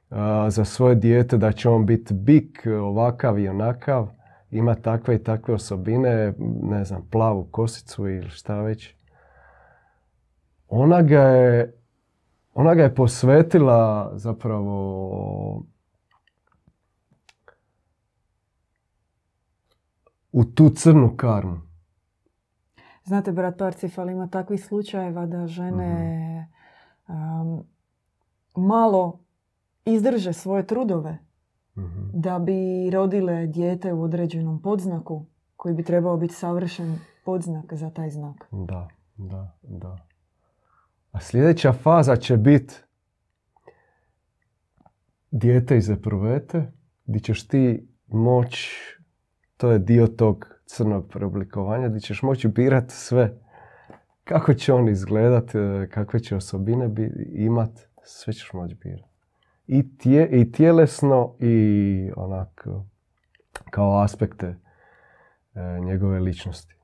a, 0.10 0.50
za 0.50 0.66
svoje 0.66 0.96
dijete 0.96 1.38
da 1.38 1.52
će 1.52 1.70
on 1.70 1.86
biti 1.86 2.14
bik 2.14 2.68
ovakav 2.82 3.40
i 3.40 3.48
onakav, 3.48 4.08
ima 4.52 4.76
takve 4.76 5.16
i 5.16 5.24
takve 5.24 5.54
osobine, 5.54 6.34
ne 6.62 6.86
znam, 6.86 7.08
plavu 7.12 7.48
kosicu 7.52 8.08
ili 8.08 8.30
šta 8.30 8.62
već. 8.62 8.96
Ona 10.70 11.02
ga 11.02 11.22
je, 11.22 11.74
ona 12.54 12.76
ga 12.76 12.84
je 12.84 12.96
posvetila 12.96 14.12
zapravo 14.16 15.64
u 20.32 20.46
tu 20.46 20.70
crnu 20.70 21.18
karmu. 21.18 21.62
Znate, 23.04 23.32
brat 23.32 23.58
Parcifal, 23.58 24.10
ima 24.10 24.28
takvih 24.28 24.66
slučajeva 24.66 25.26
da 25.26 25.48
žene 25.48 26.48
um, 27.08 27.64
malo 28.56 29.20
izdrže 29.86 30.34
svoje 30.34 30.68
trudove 30.68 31.18
Mhm. 31.78 32.10
da 32.14 32.40
bi 32.40 32.90
rodile 32.90 33.48
dijete 33.48 33.94
u 33.94 34.04
određenom 34.04 34.62
podznaku 34.62 35.26
koji 35.56 35.76
bi 35.76 35.84
trebao 35.84 36.18
biti 36.18 36.34
savršen 36.34 37.00
podznak 37.26 37.74
za 37.74 37.90
taj 37.90 38.10
znak. 38.10 38.48
Da, 38.52 38.88
da, 39.18 39.58
da. 39.64 39.98
A 41.12 41.20
sljedeća 41.20 41.74
faza 41.74 42.16
će 42.16 42.38
biti 42.38 42.74
dijete 45.32 45.78
iz 45.78 45.90
epruvete, 45.90 46.72
gdje 47.06 47.20
ćeš 47.20 47.48
ti 47.48 47.88
moć, 48.08 48.70
to 49.62 49.72
je 49.72 49.80
dio 49.80 50.08
tog 50.08 50.48
crnog 50.66 51.08
preoblikovanja, 51.10 51.88
gdje 51.88 52.00
ćeš 52.00 52.22
moći 52.22 52.48
birati 52.48 52.94
sve. 52.94 53.38
Kako 54.24 54.54
će 54.54 54.74
on 54.74 54.90
izgledat, 54.90 55.56
e, 55.56 55.88
kakve 55.92 56.20
će 56.20 56.36
osobine 56.36 56.88
bi, 56.88 57.12
imat, 57.34 57.70
sve 58.04 58.34
ćeš 58.34 58.54
moći 58.54 58.76
birati. 58.76 59.10
I, 59.68 59.98
tije, 59.98 60.30
I 60.32 60.52
tjelesno 60.52 61.36
i 61.40 62.12
onak 62.16 62.68
kao 63.70 64.02
aspekte 64.02 64.56
e, 65.56 65.80
njegove 65.80 66.20
ličnosti. 66.20 66.76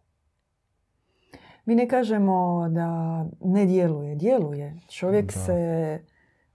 Mi 1.66 1.76
ne 1.76 1.88
kažemo 1.88 2.68
da 2.70 2.90
ne 3.42 3.66
djeluje. 3.66 4.16
Djeluje. 4.16 4.76
Čovjek 4.90 5.26
Da. 5.26 5.32
se 5.40 6.00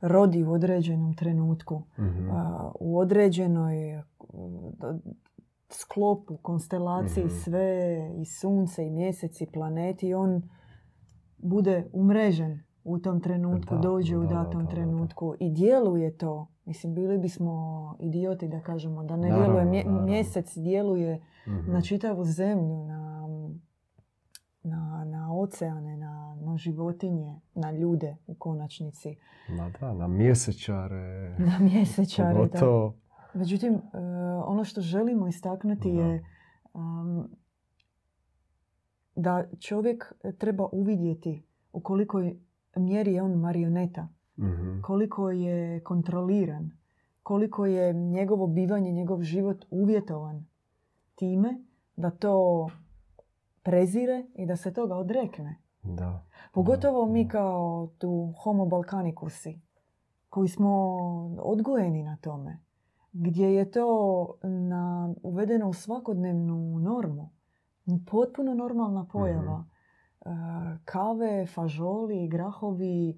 rodi 0.00 0.44
u 0.44 0.52
određenom 0.52 1.14
trenutku, 1.16 1.82
Mhm. 1.98 2.30
a, 2.30 2.70
u 2.80 2.98
određenoj 2.98 4.02
sklopu, 5.72 6.36
konstelaciji 6.36 7.24
Mhm. 7.24 7.34
sve 7.34 7.68
i 8.14 8.24
sunce 8.24 8.86
i 8.86 8.90
mjesec 8.90 9.40
i 9.40 9.46
planeti 9.46 10.08
i 10.08 10.14
on 10.14 10.42
bude 11.38 11.86
umrežen 11.92 12.60
u 12.84 12.98
tom 12.98 13.20
trenutku, 13.20 13.74
Da, 13.74 13.80
dođe 13.80 14.16
u 14.16 14.20
da, 14.20 14.26
da, 14.26 14.34
datom 14.34 14.52
da, 14.52 14.58
da, 14.60 14.64
da. 14.64 14.70
trenutku 14.72 15.34
i 15.40 15.50
djeluje 15.50 16.16
to. 16.16 16.46
Mislim, 16.64 16.94
bili 16.94 17.18
bismo 17.18 17.52
idioti 18.00 18.48
da 18.48 18.60
kažemo 18.60 19.04
da 19.04 19.16
ne 19.16 19.28
Naravno, 19.28 19.46
djeluje. 19.46 19.84
Mje- 19.84 20.02
mjesec 20.02 20.54
djeluje 20.54 21.22
Mhm. 21.46 21.72
na 21.72 21.80
čitavu 21.80 22.24
zemlju, 22.24 22.76
na, 22.78 23.28
na, 24.64 25.04
na 25.06 25.34
oceane, 25.34 25.96
na, 25.96 26.12
na 26.36 26.56
životinje, 26.56 27.40
na 27.54 27.70
ljude 27.72 28.16
u 28.26 28.34
konačnici, 28.34 29.16
Ma 29.48 29.70
da, 29.70 29.94
na 29.94 30.08
mjesečare. 30.08 31.36
na 31.40 31.58
mjesečare. 31.60 32.34
da. 32.34 32.58
Međutim, 33.34 33.74
e, 33.74 33.98
ono 34.46 34.64
što 34.64 34.80
želimo 34.80 35.28
istaknuti 35.28 35.92
Da. 35.92 36.02
je 36.02 36.24
um, 36.74 37.28
da 39.16 39.44
čovjek 39.60 40.12
treba 40.38 40.68
uvidjeti 40.72 41.46
u 41.72 41.80
kolikoj 41.80 42.36
mjeri 42.76 43.12
je 43.12 43.22
on 43.22 43.32
marioneta, 43.32 44.08
mhm, 44.38 44.80
koliko 44.82 45.30
je 45.30 45.80
kontroliran, 45.80 46.70
koliko 47.22 47.66
je 47.66 47.92
njegovo 47.92 48.46
bivanje, 48.46 48.92
njegov 48.92 49.22
život 49.22 49.64
uvjetovan 49.70 50.46
time 51.14 51.64
da 51.96 52.10
to 52.10 52.68
prezire 53.62 54.26
i 54.34 54.46
da 54.46 54.56
se 54.56 54.72
toga 54.72 54.94
odrekne. 54.94 55.56
da. 55.82 56.26
Pogotovo 56.52 57.06
mi 57.06 57.24
da. 57.24 57.30
kao 57.30 57.88
tu 57.98 58.34
homo 58.42 58.66
balkanikusi, 58.66 59.60
koji 60.28 60.48
smo 60.48 60.96
odgojeni 61.42 62.02
na 62.02 62.16
tome, 62.16 62.58
gdje 63.12 63.54
je 63.54 63.70
to 63.70 63.86
na, 64.42 65.14
uvedeno 65.22 65.68
u 65.68 65.72
svakodnevnu 65.72 66.78
normu. 66.78 67.30
Potpuno 68.10 68.54
normalna 68.54 69.06
pojava. 69.12 69.64
E, 69.64 70.28
kave, 70.84 71.46
fažoli, 71.46 72.28
grahovi, 72.28 73.10
e, 73.10 73.14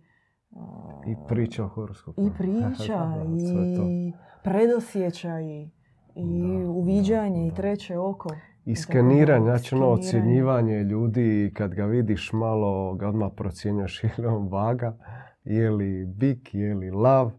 I 1.06 1.16
priča 1.28 1.64
o 1.64 1.68
horoskopu. 1.68 2.22
i 2.22 2.30
priča, 2.38 2.96
Da, 2.96 3.24
da, 3.24 3.84
i 3.88 4.12
predosjećaj, 4.44 5.44
i 5.44 5.70
Da, 6.14 6.70
uviđanje, 6.70 7.46
i 7.46 7.50
da. 7.50 7.56
treće 7.56 7.98
oko. 7.98 8.28
I 8.64 8.76
skeniranje, 8.76 9.44
da, 9.44 9.50
znači 9.50 9.74
ono 9.74 9.88
ocjenjivanje 9.88 10.82
ljudi, 10.82 11.52
kad 11.56 11.74
ga 11.74 11.84
vidiš 11.84 12.32
malo, 12.32 12.94
ga 12.94 13.08
odmah 13.08 13.30
procjenjuješ 13.36 14.02
je 14.04 14.10
li 14.18 14.26
on 14.26 14.48
vaga, 14.48 14.96
je 15.44 15.70
li 15.70 16.06
bik, 16.06 16.54
je 16.54 16.74
li 16.74 16.90
lav, 16.90 17.32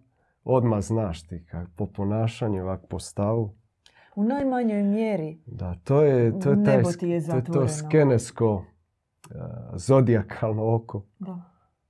odmah 0.45 0.81
znaš 0.81 1.27
ti 1.27 1.45
kak, 1.45 1.69
po 1.75 1.87
ponašanju, 1.87 2.63
ovak 2.63 2.81
po 2.89 2.99
stavu. 2.99 3.55
U 4.15 4.23
najmanjoj 4.23 4.83
mjeri 4.83 5.41
Da, 5.45 5.75
to 5.83 6.01
je, 6.01 6.39
to 6.39 6.49
je, 6.49 6.63
taj, 6.63 6.77
Nebo 6.77 6.89
sk- 6.89 6.99
ti 6.99 7.09
je 7.09 7.25
to, 7.27 7.35
je 7.35 7.43
to 7.43 7.67
skenesko, 7.67 8.53
uh, 8.55 8.65
zodijakalno 9.73 10.75
oko. 10.75 11.05
Da. 11.19 11.41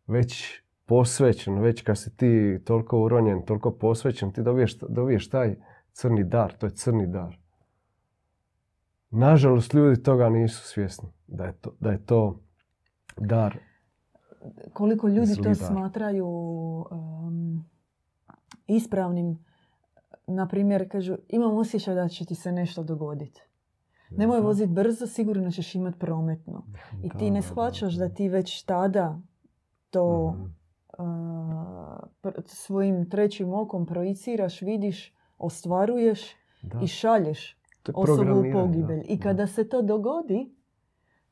već 0.08 0.62
posvećen, 0.86 1.60
već 1.60 1.82
kad 1.82 1.98
si 1.98 2.18
ti 2.18 2.60
toliko 2.65 3.02
uronjen, 3.02 3.46
toliko 3.46 3.72
posvećen, 3.72 4.32
ti 4.32 4.41
dobiješ, 4.41 4.78
dobiješ 4.78 5.30
taj 5.30 5.56
crni 5.91 6.24
dar, 6.24 6.58
to 6.58 6.65
je 6.65 6.70
crni 6.70 7.08
dar. 7.08 7.38
Nažalost, 9.10 9.74
ljudi 9.74 10.04
toga 10.04 10.30
nisu 10.30 10.68
svjesni, 10.68 11.10
da 11.28 11.46
je 11.46 11.54
to, 11.54 11.76
da 11.80 11.91
je 11.91 12.06
to 12.06 12.39
dar. 13.18 13.58
Koliko 14.74 15.08
ljudi 15.08 15.36
to 15.36 15.41
dar. 15.41 15.56
smatraju 15.56 16.28
um, 16.91 17.65
ispravnim 18.67 19.45
na 20.28 20.47
primjer, 20.47 20.91
kažu, 20.91 21.15
imam 21.30 21.58
osjećaj 21.58 21.95
da 21.95 22.08
će 22.08 22.25
ti 22.25 22.36
se 22.36 22.51
nešto 22.51 22.84
dogoditi. 22.84 23.41
Nemoj 24.10 24.39
voziti 24.39 24.73
brzo, 24.73 25.08
sigurno 25.08 25.51
ćeš 25.51 25.75
imati 25.75 25.99
prometno. 25.99 26.65
I 27.04 27.10
ti 27.10 27.32
ne 27.32 27.41
shvaćaš 27.41 27.93
da 27.93 28.10
ti 28.10 28.30
već 28.30 28.63
tada 28.63 29.19
to 29.89 30.36
pr- 32.23 32.41
svojim 32.45 33.10
trećim 33.10 33.54
okom 33.54 33.86
projiciraš, 33.86 34.62
vidiš, 34.62 35.13
ostvaruješ 35.38 36.21
Da. 36.62 36.80
i 36.84 36.88
šalješ 36.88 37.58
osobu 37.93 38.39
u 38.39 38.43
pogibelj. 38.54 39.01
I 39.08 39.17
Da. 39.17 39.23
kada 39.23 39.47
se 39.47 39.69
to 39.69 39.82
dogodi, 39.82 40.55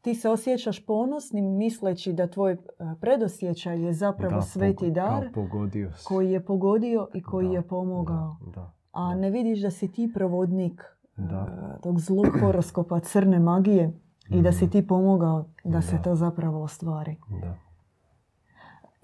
ti 0.03 0.15
se 0.15 0.29
osjećaš 0.29 0.85
ponosnim 0.85 1.45
misleći 1.47 2.13
da 2.13 2.27
tvoj 2.27 2.57
a, 2.79 2.95
predosjećaj 3.01 3.81
je 3.81 3.93
zapravo 3.93 4.35
Da, 4.35 4.41
sveti 4.41 4.91
dar 4.91 5.29
pogodio 5.33 5.91
si. 5.91 6.05
koji 6.05 6.31
je 6.31 6.45
pogodio 6.45 7.07
i 7.13 7.23
koji 7.23 7.47
Da, 7.47 7.53
je 7.53 7.61
pomogao. 7.63 8.37
Da, 8.45 8.51
da. 8.51 8.71
A 8.91 9.15
ne 9.15 9.29
vidiš 9.29 9.59
da 9.59 9.71
si 9.71 9.91
ti 9.91 10.11
provodnik 10.13 10.81
Da. 11.17 11.35
a, 11.37 11.77
tog 11.79 11.99
zlog 11.99 12.27
horoskopa 12.39 12.99
crne 13.01 13.39
magije 13.39 13.93
i 14.29 14.41
da 14.41 14.51
si 14.51 14.69
ti 14.69 14.87
pomogao 14.87 15.45
da 15.63 15.81
se 15.81 16.01
to 16.01 16.15
zapravo 16.15 16.63
ostvari. 16.63 17.15
da. 17.31 17.55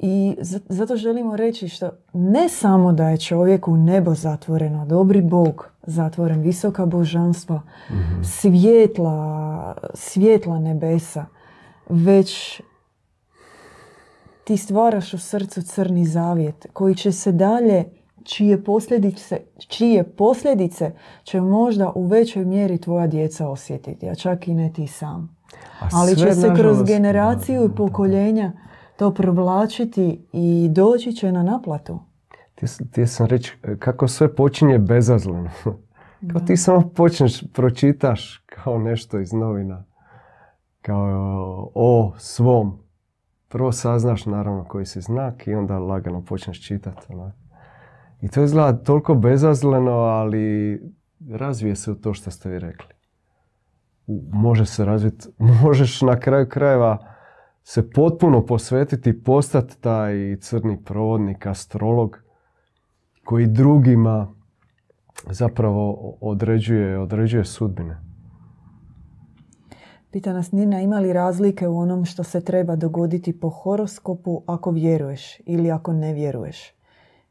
I 0.01 0.35
zato 0.69 0.95
želimo 0.95 1.35
reći 1.35 1.67
što 1.69 1.89
ne 2.13 2.49
samo 2.49 2.93
da 2.93 3.09
je 3.09 3.17
čovjeku 3.17 3.77
nebo 3.77 4.13
zatvoreno, 4.13 4.85
dobri 4.85 5.21
Bog 5.21 5.69
zatvoren, 5.83 6.41
visoka 6.41 6.85
božanstva, 6.85 7.61
Mhm. 7.89 8.23
svjetla, 8.23 9.75
svjetla 9.93 10.59
nebesa, 10.59 11.25
već 11.89 12.61
ti 14.43 14.57
stvaraš 14.57 15.13
u 15.13 15.17
srcu 15.17 15.61
crni 15.61 16.05
zavjet 16.05 16.67
koji 16.73 16.95
će 16.95 17.11
se 17.11 17.31
dalje, 17.31 17.85
čije 18.23 18.63
posljedice, 18.63 19.41
čije 19.67 20.03
posljedice 20.03 20.91
će 21.23 21.41
možda 21.41 21.91
u 21.95 22.05
većoj 22.05 22.45
mjeri 22.45 22.77
tvoja 22.77 23.07
djeca 23.07 23.49
osjetiti, 23.49 24.09
a 24.09 24.15
čak 24.15 24.47
i 24.47 24.53
ne 24.53 24.73
ti 24.73 24.87
sam. 24.87 25.37
A 25.79 25.87
Ali 25.93 26.15
će 26.15 26.33
se 26.33 26.53
kroz 26.55 26.83
generaciju 26.83 27.65
i 27.65 27.75
pokoljenja 27.75 28.51
to 28.99 29.13
provlačiti 29.13 30.25
i 30.33 30.69
doći 30.71 31.13
će 31.13 31.31
na 31.31 31.43
naplatu. 31.43 31.99
Ti, 32.55 32.65
ti 32.91 33.07
sam 33.07 33.27
reći 33.27 33.57
kako 33.79 34.07
sve 34.07 34.35
počinje 34.35 34.79
bezazleno. 34.79 35.49
Kao 36.31 36.41
ti 36.41 36.57
samo 36.57 36.89
počneš, 36.95 37.43
pročitaš 37.53 38.43
kao 38.45 38.79
nešto 38.79 39.19
iz 39.19 39.33
novina. 39.33 39.85
Kao 40.81 41.71
o 41.75 42.13
svom. 42.17 42.79
Prvo 43.47 43.71
saznaš 43.71 44.25
naravno 44.25 44.63
koji 44.63 44.85
si 44.85 45.01
znak 45.01 45.47
i 45.47 45.53
onda 45.53 45.79
lagano 45.79 46.25
počneš 46.25 46.67
čitati. 46.67 47.13
onak. 47.13 47.35
I 48.21 48.27
to 48.27 48.43
izgleda 48.43 48.83
toliko 48.83 49.15
bezazleno, 49.15 49.91
ali 49.91 50.79
razvije 51.29 51.75
se 51.75 51.91
u 51.91 51.95
to 51.95 52.13
što 52.13 52.31
ste 52.31 52.49
vi 52.49 52.59
rekli. 52.59 52.93
Može 54.31 54.65
se 54.65 54.85
razviti, 54.85 55.27
možeš 55.63 56.01
na 56.01 56.19
kraju 56.19 56.49
krajeva 56.49 57.08
se 57.63 57.89
potpuno 57.89 58.45
posvetiti 58.45 59.23
postati 59.23 59.81
taj 59.81 60.37
crni 60.41 60.83
provodnik, 60.83 61.45
astrolog 61.45 62.17
koji 63.23 63.47
drugima 63.47 64.33
zapravo 65.29 66.15
određuje, 66.21 66.99
određuje 66.99 67.45
sudbine. 67.45 68.01
Pita 70.11 70.33
nas 70.33 70.51
Nina, 70.51 70.81
ima 70.81 70.99
li 70.99 71.13
razlike 71.13 71.67
u 71.67 71.77
onom 71.79 72.05
što 72.05 72.23
se 72.23 72.45
treba 72.45 72.75
dogoditi 72.75 73.39
po 73.39 73.49
horoskopu 73.49 74.43
ako 74.47 74.71
vjeruješ 74.71 75.37
ili 75.45 75.71
ako 75.71 75.93
ne 75.93 76.13
vjeruješ? 76.13 76.57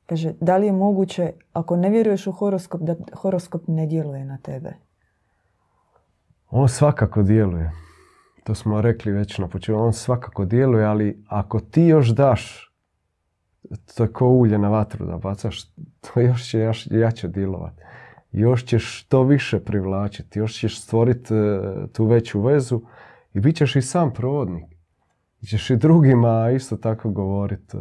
Kaže, 0.06 0.34
da 0.40 0.56
li 0.56 0.66
je 0.66 0.72
moguće 0.72 1.32
ako 1.52 1.76
ne 1.76 1.90
vjeruješ 1.90 2.26
u 2.26 2.32
horoskop 2.32 2.80
da 2.80 2.94
horoskop 3.12 3.62
ne 3.66 3.86
djeluje 3.86 4.24
na 4.24 4.38
tebe? 4.38 4.72
On 6.50 6.68
svakako 6.68 7.22
djeluje. 7.22 7.72
To 8.48 8.54
smo 8.54 8.80
rekli 8.80 9.12
već 9.12 9.38
na 9.38 9.48
početku. 9.48 9.80
On 9.80 9.92
svakako 9.92 10.44
djeluje, 10.44 10.84
ali 10.84 11.24
ako 11.26 11.60
ti 11.60 11.82
još 11.82 12.08
daš, 12.08 12.72
to 13.96 14.02
je 14.02 14.12
ko 14.12 14.28
ulje 14.28 14.58
na 14.58 14.68
vatru 14.68 15.06
da 15.06 15.16
bacaš, 15.16 15.72
to 16.00 16.20
još 16.20 16.50
će 16.50 16.58
jaš- 16.58 16.88
jače 16.90 17.28
djelovati. 17.28 17.82
Još 18.32 18.64
ćeš 18.64 19.04
to 19.04 19.22
više 19.22 19.60
privlačiti, 19.60 20.38
još 20.38 20.54
ćeš 20.54 20.82
stvoriti 20.82 21.34
e, 21.34 21.60
tu 21.92 22.04
veću 22.04 22.40
vezu 22.40 22.82
i 23.34 23.40
bit 23.40 23.56
ćeš 23.56 23.76
i 23.76 23.82
sam 23.82 24.12
provodnik. 24.12 24.64
I 25.40 25.46
ćeš 25.46 25.70
i 25.70 25.76
drugima 25.76 26.50
isto 26.50 26.76
tako 26.76 27.10
govoriti. 27.10 27.76
e, 27.76 27.80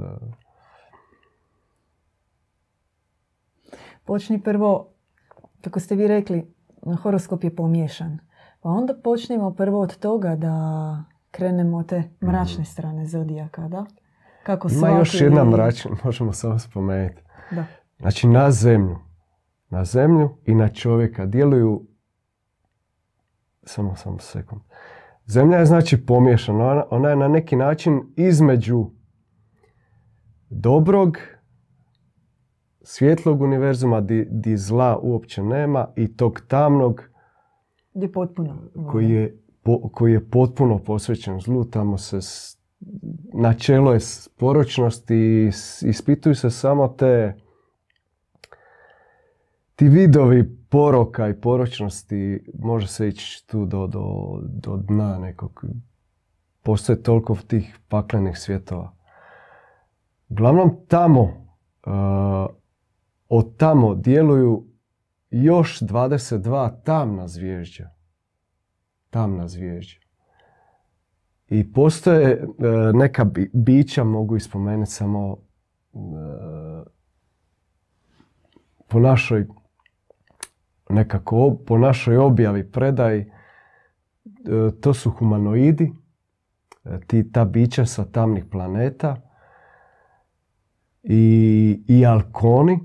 Počni 4.06 4.42
prvo, 4.42 4.94
kako 5.62 5.80
ste 5.80 5.96
vi 5.96 6.08
rekli, 6.08 6.54
horoskop 7.02 7.44
je 7.44 7.56
pomiješan. 7.56 8.27
Pa 8.60 8.70
onda 8.70 8.94
počnemo 9.04 9.54
prvo 9.54 9.82
od 9.82 9.98
toga 9.98 10.36
da 10.36 11.04
krenemo 11.32 11.84
te 11.84 12.04
mračne 12.24 12.66
strane 12.66 13.06
zodijaka, 13.06 13.68
da? 13.68 13.86
Kako 14.44 14.68
Ima 14.72 14.90
još 14.90 15.22
jedna 15.22 15.46
mračna, 15.46 15.92
možemo 16.04 16.34
samo 16.34 16.60
spomenuti. 16.60 17.22
Da. 17.52 17.66
Znači 18.00 18.28
na 18.28 18.52
zemlju. 18.52 18.98
Na 19.70 19.86
zemlju 19.86 20.38
i 20.46 20.56
na 20.56 20.70
čovjeka 20.70 21.26
djeluju 21.26 21.88
samo 23.64 23.96
samo 23.96 24.20
sekund. 24.20 24.62
Zemlja 25.26 25.58
je 25.58 25.66
znači 25.66 26.06
pomiješana. 26.06 26.66
Ona, 26.66 26.84
ona 26.90 27.10
je 27.10 27.16
na 27.16 27.28
neki 27.28 27.56
način 27.56 28.02
između 28.16 28.86
dobrog, 30.50 31.18
svjetlog 32.82 33.42
univerzuma 33.42 34.02
di, 34.02 34.28
di 34.32 34.58
zla 34.58 35.00
uopće 35.02 35.44
nema 35.44 35.88
i 35.96 36.18
tog 36.18 36.42
tamnog 36.48 37.04
Gdje 37.98 38.12
potpuno. 38.12 38.58
koji 38.92 39.10
je, 39.10 39.38
po- 39.64 39.90
koji 39.90 40.14
je 40.14 40.30
potpuno 40.30 40.80
posvećen 40.80 41.40
zlu. 41.40 41.66
Tamo 41.66 41.98
se 41.98 42.20
načelo 43.34 43.94
je 43.94 44.00
poročnosti 44.38 45.16
i 45.16 45.52
ispituju 45.82 46.36
se 46.36 46.50
samo 46.50 46.88
te 46.88 47.34
ti 49.76 49.88
vidovi 49.88 50.58
poroka 50.70 51.28
i 51.28 51.42
poročnosti 51.42 52.46
može 52.60 52.88
se 52.88 53.08
ići 53.08 53.48
tu 53.48 53.66
do, 53.66 53.88
do, 53.88 54.38
do 54.42 54.78
dna 54.78 55.20
nekog. 55.20 55.66
Postoje 56.64 57.04
toliko 57.04 57.36
tih 57.48 57.80
paklenih 57.88 58.38
svjetova. 58.38 58.94
Uglavnom 60.30 60.76
tamo, 60.88 61.22
uh, 61.22 62.56
od 63.30 63.58
tamo 63.58 63.96
djeluju 63.96 64.66
još 65.44 65.80
22 65.80 66.84
tamna 66.84 67.28
zvježđa. 67.28 67.90
Tamna 69.10 69.48
zvježđa. 69.48 70.00
I 71.50 71.74
postoje 71.74 72.32
e, 72.32 72.44
neka 72.94 73.24
bi- 73.24 73.52
bića, 73.54 74.04
mogu 74.04 74.36
ispomenuti 74.36 74.92
samo 74.92 75.38
e, 75.94 75.98
po 78.88 79.00
našoj 79.00 79.48
nekako 80.90 81.58
po 81.68 81.78
našoj 81.78 82.18
objavi 82.18 82.72
predaj 82.72 83.18
e, 83.20 83.28
to 84.82 84.94
su 84.94 85.12
humanoidi 85.12 85.94
ti 87.08 87.32
ta 87.32 87.46
bića 87.46 87.86
sa 87.86 88.06
tamnih 88.06 88.46
planeta 88.52 89.16
i, 91.04 91.84
i 91.88 92.06
alkoni 92.06 92.80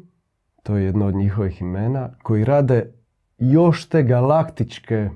to 0.63 0.77
je 0.77 0.85
jedno 0.85 1.07
od 1.07 1.15
njihovih 1.15 1.61
imena 1.61 2.11
koji 2.23 2.45
rade 2.45 2.93
još 3.39 3.89
te 3.89 4.03
galaktičke 4.03 4.95
e, 4.95 5.11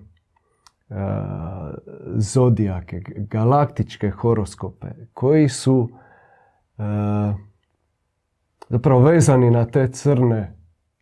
zodijake, 2.16 3.02
galaktičke 3.16 4.10
horoskope 4.10 4.86
koji 5.12 5.48
su 5.48 5.88
e, 6.78 6.82
zapravo 8.68 9.00
vezani 9.00 9.50
na 9.50 9.64
te 9.64 9.88
crne, 9.88 10.52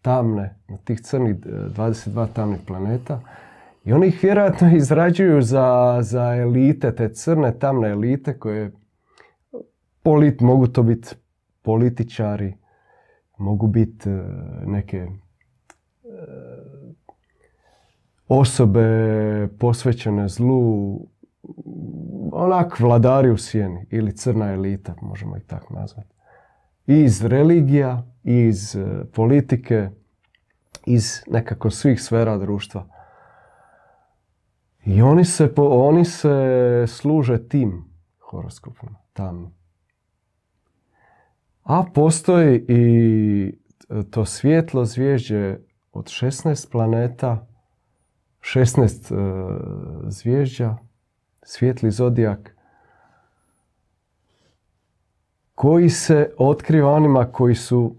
tamne, 0.02 0.58
na 0.68 0.76
tih 0.76 1.00
crnih 1.00 1.36
e, 1.46 1.48
22 1.48 2.26
tamnih 2.32 2.60
planeta. 2.66 3.20
I 3.84 3.92
oni 3.92 4.06
ih 4.06 4.18
vjerojatno 4.22 4.76
izrađuju 4.76 5.42
za, 5.42 5.98
za 6.00 6.34
elite, 6.34 6.94
te 6.94 7.08
crne, 7.08 7.58
tamne 7.58 7.88
elite 7.88 8.38
koje 8.38 8.72
polit, 10.02 10.40
mogu 10.40 10.66
to 10.66 10.82
biti 10.82 11.08
političari, 11.62 12.54
mogu 13.38 13.66
biti 13.66 14.10
e, 14.10 14.22
neke 14.66 14.96
e, 14.96 15.08
osobe 18.28 19.48
posvećene 19.58 20.28
zlu, 20.28 21.00
onak 22.32 22.80
vladari 22.80 23.30
u 23.30 23.36
sjeni 23.36 23.86
ili 23.90 24.16
crna 24.16 24.52
elita, 24.52 24.94
možemo 25.02 25.36
ih 25.36 25.44
tako 25.46 25.74
nazvati. 25.74 26.14
I 26.86 27.00
iz 27.00 27.24
religija, 27.24 28.02
iz 28.22 28.76
e, 28.76 29.04
politike, 29.12 29.90
iz 30.86 31.22
nekako 31.26 31.70
svih 31.70 32.02
sfera 32.02 32.38
društva. 32.38 32.86
I 34.84 35.02
oni 35.02 35.24
se, 35.24 35.54
po- 35.54 35.68
oni 35.68 36.04
se 36.04 36.84
služe 36.88 37.48
tim 37.48 37.84
horoskopima, 38.18 38.98
tamnim. 39.12 39.63
A 41.64 41.84
postoji 41.94 42.64
i 42.68 43.58
to 44.10 44.24
svjetlo 44.24 44.84
zvježđe 44.84 45.56
od 45.92 46.04
16 46.04 46.70
planeta, 46.70 47.46
16 48.40 49.14
uh, 49.14 50.08
zvježđa, 50.08 50.76
svijetli 51.42 51.90
zodijak, 51.90 52.56
koji 55.54 55.90
se 55.90 56.30
otkriva 56.38 56.92
onima 56.92 57.32
koji 57.32 57.54
su 57.54 57.96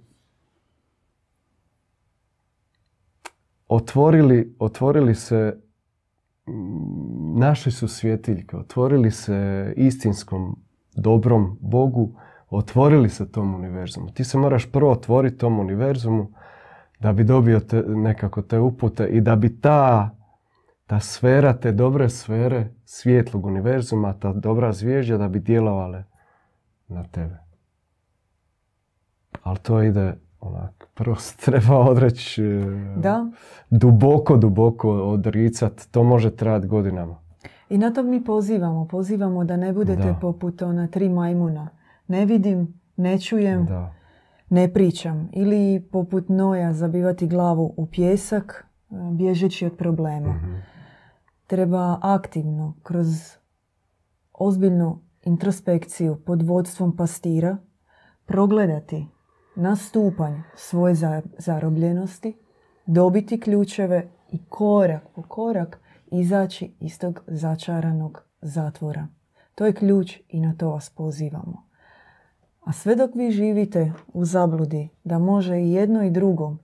otvorili, 3.67 4.55
otvorili 4.59 5.15
se, 5.15 5.59
našli 7.35 7.71
su 7.71 7.87
svjetiljke, 7.87 8.57
otvorili 8.57 9.11
se 9.11 9.73
istinskom 9.77 10.59
dobrom 10.95 11.57
Bogu, 11.61 12.19
otvorili 12.57 13.09
se 13.09 13.31
tom 13.31 13.55
univerzumu. 13.55 14.07
Ti 14.09 14.23
se 14.23 14.37
moraš 14.37 14.71
prvo 14.71 14.91
otvoriti 14.91 15.37
tom 15.37 15.59
univerzumu 15.59 16.27
da 16.99 17.13
bi 17.13 17.23
dobio 17.23 17.59
te, 17.59 17.83
nekako 17.87 18.41
te 18.41 18.59
upute 18.59 19.05
i 19.05 19.21
da 19.21 19.35
bi 19.35 19.61
ta, 19.61 20.09
ta 20.87 20.99
sfera, 20.99 21.53
te 21.53 21.71
dobre 21.71 22.09
sfere 22.09 22.71
svijetlog 22.85 23.45
univerzuma, 23.45 24.13
ta 24.13 24.33
dobra 24.33 24.71
zvježđa 24.73 25.17
da 25.17 25.27
bi 25.27 25.39
djelovale 25.39 26.03
na 26.87 27.03
tebe. 27.03 27.37
Ali 29.43 29.57
to 29.57 29.83
ide 29.83 30.13
onak, 30.39 30.87
prvo 30.93 31.15
se 31.15 31.37
treba 31.37 31.77
odreći 31.79 32.43
Da. 32.97 33.25
duboko, 33.69 34.37
duboko 34.37 34.89
odricat. 34.91 35.87
To 35.91 36.03
može 36.03 36.35
trajati 36.35 36.67
godinama. 36.67 37.15
I 37.69 37.77
na 37.77 37.93
to 37.93 38.03
mi 38.03 38.23
pozivamo. 38.23 38.87
Pozivamo 38.87 39.43
da 39.43 39.57
ne 39.57 39.73
budete 39.73 40.03
Da. 40.03 40.17
poput 40.21 40.61
ona 40.61 40.87
tri 40.87 41.09
majmuna. 41.09 41.69
Ne 42.07 42.25
vidim, 42.25 42.73
ne 42.95 43.19
čujem, 43.19 43.65
Da. 43.65 43.93
ne 44.49 44.73
pričam. 44.73 45.29
Ili 45.33 45.87
poput 45.91 46.29
noja 46.29 46.73
zabivati 46.73 47.27
glavu 47.27 47.73
u 47.77 47.85
pjesak, 47.87 48.65
e, 48.91 48.95
bježeći 49.11 49.65
od 49.65 49.77
problema. 49.77 50.33
Mhm. 50.33 50.55
Treba 51.47 51.99
aktivno, 52.01 52.75
kroz 52.83 53.07
ozbiljnu 54.33 55.01
introspekciju 55.23 56.15
pod 56.25 56.41
vodstvom 56.41 56.95
pastira, 56.95 57.57
progledati 58.25 59.07
na 59.55 59.75
stupanj 59.75 60.33
svoje 60.55 60.95
za- 60.95 61.21
zarobljenosti, 61.37 62.37
dobiti 62.85 63.39
ključeve 63.39 64.07
i 64.29 64.45
korak 64.45 65.03
po 65.15 65.21
korak 65.21 65.79
izaći 66.07 66.75
iz 66.79 66.99
tog 66.99 67.23
začaranog 67.27 68.23
zatvora. 68.41 69.07
To 69.55 69.65
je 69.65 69.73
ključ 69.73 70.19
i 70.29 70.39
na 70.39 70.55
to 70.55 70.69
vas 70.69 70.89
pozivamo. 70.89 71.65
A 72.65 72.71
sve 72.71 72.95
dok 72.95 73.15
vi 73.15 73.31
živite 73.31 73.93
u 74.07 74.25
zabludi 74.25 74.89
da 75.03 75.19
može 75.19 75.57
i 75.57 75.71
jedno 75.71 76.03
i 76.03 76.11
drugo, 76.11 76.57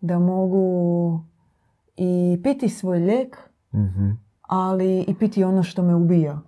da 0.00 0.18
mogu 0.18 1.20
i 1.96 2.40
piti 2.42 2.68
svoj 2.68 2.98
lijek, 2.98 3.36
Mhm. 3.74 4.10
ali 4.42 5.00
i 5.00 5.14
piti 5.14 5.44
ono 5.44 5.62
što 5.62 5.82
me 5.82 5.94
ubija. 5.94 6.40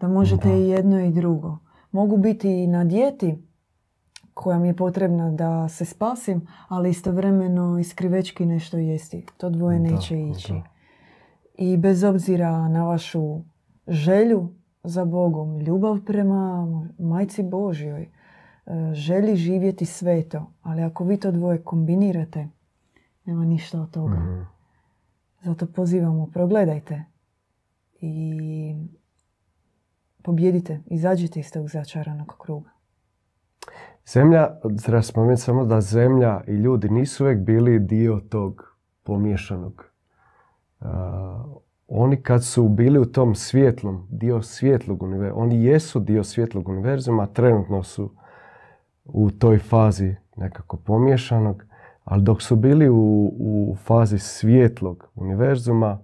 Da 0.00 0.08
možete 0.08 0.48
Da. 0.48 0.54
i 0.54 0.68
jedno 0.68 1.00
i 1.00 1.10
drugo. 1.10 1.58
Mogu 1.92 2.16
biti 2.16 2.52
i 2.54 2.66
na 2.66 2.84
dijeti 2.84 3.42
koja 4.34 4.58
mi 4.58 4.68
je 4.68 4.76
potrebna 4.76 5.30
da 5.30 5.68
se 5.68 5.84
spasim, 5.84 6.40
ali 6.68 6.90
istovremeno 6.90 7.78
i 7.78 7.84
skrivečki 7.84 8.46
nešto 8.46 8.76
jesti. 8.76 9.26
To 9.36 9.50
dvoje 9.50 9.78
Da, 9.78 9.84
neće 9.84 10.20
ići. 10.20 10.52
da. 10.52 10.62
I 11.56 11.76
bez 11.76 12.04
obzira 12.04 12.68
na 12.68 12.84
vašu 12.84 13.40
želju 13.86 14.48
za 14.84 15.04
Bogom, 15.04 15.58
ljubav 15.58 15.98
prema 16.00 16.66
majci 16.98 17.42
Božjoj, 17.42 18.08
želi 18.92 19.36
živjeti 19.36 19.86
sveto, 19.86 20.52
ali 20.62 20.82
ako 20.82 21.04
vi 21.04 21.16
to 21.16 21.30
dvoje 21.30 21.62
kombinirate, 21.62 22.48
nema 23.24 23.44
ništa 23.44 23.80
od 23.80 23.90
toga. 23.90 24.16
Mhm. 24.16 24.42
Zato 25.42 25.66
pozivamo, 25.66 26.26
progledajte 26.26 27.04
i 28.00 28.74
pobjedite, 30.22 30.80
izađite 30.86 31.40
iz 31.40 31.52
tog 31.52 31.68
začaranog 31.68 32.34
kruga. 32.38 32.70
Zemlja, 34.06 34.48
treba 34.84 35.02
spomenuti 35.02 35.42
samo 35.42 35.64
da 35.64 35.80
zemlja 35.80 36.40
i 36.46 36.52
ljudi 36.52 36.88
nisu 36.88 37.24
uvijek 37.24 37.40
bili 37.40 37.78
dio 37.78 38.20
tog 38.20 38.76
pomiješanog. 39.02 39.84
Uh, 40.80 40.88
oni 41.88 42.22
kad 42.22 42.44
su 42.44 42.68
bili 42.68 42.98
u 42.98 43.04
tom 43.04 43.34
svijetlom, 43.34 44.06
dio 44.10 44.42
svjetlog 44.42 45.02
univerzuma, 45.02 45.42
oni 45.42 45.64
jesu 45.64 46.00
dio 46.00 46.24
svjetlog 46.24 46.68
univerzuma, 46.68 47.26
trenutno 47.26 47.82
su 47.82 48.10
u 49.12 49.30
toj 49.30 49.58
fazi 49.58 50.14
nekako 50.36 50.76
pomiješanog, 50.76 51.64
ali 52.04 52.22
dok 52.22 52.42
su 52.42 52.56
bili 52.56 52.88
u, 52.88 53.34
u 53.38 53.76
fazi 53.84 54.18
svjetlog 54.18 55.08
univerzuma, 55.14 55.98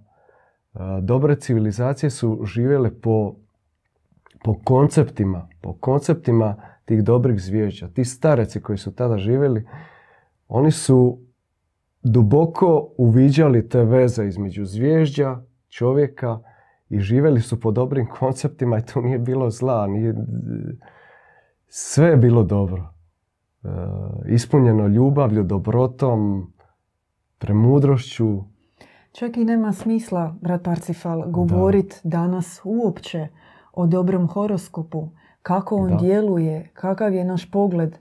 uh, 0.74 0.80
dobre 1.02 1.36
civilizacije 1.36 2.10
su 2.10 2.40
živjele 2.44 2.90
po, 3.00 3.34
po 4.44 4.54
konceptima, 4.64 5.48
po 5.60 5.72
konceptima 5.72 6.56
tih 6.84 7.04
dobrih 7.04 7.40
zvježđa. 7.40 7.88
Ti 7.88 8.04
stareci 8.04 8.60
koji 8.60 8.78
su 8.78 8.94
tada 8.94 9.18
živjeli, 9.18 9.66
oni 10.48 10.70
su 10.70 11.18
duboko 12.02 12.88
uviđali 12.98 13.68
te 13.68 13.84
veze 13.84 14.26
između 14.26 14.64
zvježđa, 14.64 15.40
čovjeka 15.68 16.38
i 16.88 17.00
živjeli 17.00 17.40
su 17.40 17.60
po 17.60 17.70
dobrim 17.70 18.06
konceptima 18.06 18.78
i 18.78 18.86
tu 18.86 19.02
nije 19.02 19.18
bilo 19.18 19.50
zla, 19.50 19.86
nije, 19.86 20.14
sve 21.68 22.06
je 22.06 22.16
bilo 22.16 22.42
dobro. 22.42 22.97
E, 23.64 23.68
ispunjeno 24.28 24.86
ljubavlju, 24.86 25.42
dobrotom, 25.42 26.52
premudrošću. 27.38 28.42
Čak 29.12 29.36
i 29.36 29.44
nema 29.44 29.72
smisla, 29.72 30.34
brat 30.40 30.68
Arcifal, 30.68 31.30
govoriti 31.30 31.96
danas 32.04 32.60
uopće 32.64 33.28
o 33.72 33.86
dobrom 33.86 34.28
horoskopu, 34.28 35.08
kako 35.42 35.76
on 35.76 35.90
Da. 35.90 35.96
djeluje, 35.96 36.70
kakav 36.74 37.14
je 37.14 37.24
naš 37.24 37.50
pogled 37.50 37.94
e, 37.94 37.98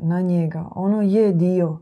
na 0.00 0.20
njega. 0.20 0.68
Ono 0.74 1.02
je 1.02 1.32
dio 1.32 1.78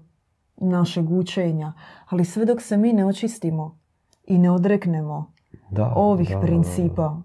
našeg 0.56 1.10
učenja, 1.10 1.72
ali 2.08 2.24
sve 2.24 2.44
dok 2.44 2.62
se 2.62 2.76
mi 2.76 2.92
ne 2.92 3.06
očistimo 3.06 3.78
i 4.24 4.38
ne 4.38 4.50
odreknemo 4.50 5.32
Da, 5.70 5.92
ovih 5.96 6.28
da, 6.28 6.34
da, 6.34 6.40
principa, 6.40 7.16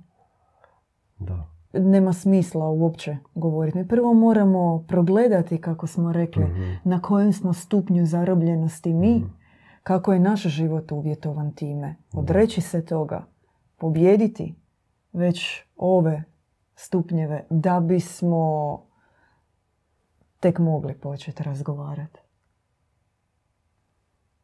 Da. 1.20 1.55
Nema 1.76 2.14
smisla 2.14 2.68
uopće 2.68 3.18
govoriti. 3.36 3.78
Mi 3.78 3.88
prvo 3.88 4.14
moramo 4.14 4.86
progledati, 4.88 5.58
kako 5.58 5.88
smo 5.88 6.12
rekli, 6.12 6.44
Mhm. 6.44 6.72
na 6.84 7.02
kojem 7.02 7.34
smo 7.34 7.54
stupnju 7.54 8.06
zarobljenosti 8.06 8.94
mi, 8.94 9.24
kako 9.84 10.14
je 10.14 10.20
naš 10.20 10.42
život 10.42 10.92
uvjetovan 10.92 11.52
time. 11.52 11.96
Odreći 12.14 12.62
se 12.62 12.86
toga, 12.86 13.26
pobjediti 13.78 14.56
već 15.14 15.64
ove 15.78 16.24
stupnjeve 16.76 17.46
da 17.50 17.80
bismo 17.80 18.82
tek 20.40 20.60
mogli 20.60 20.94
početi 20.94 21.44
razgovarati. 21.44 22.20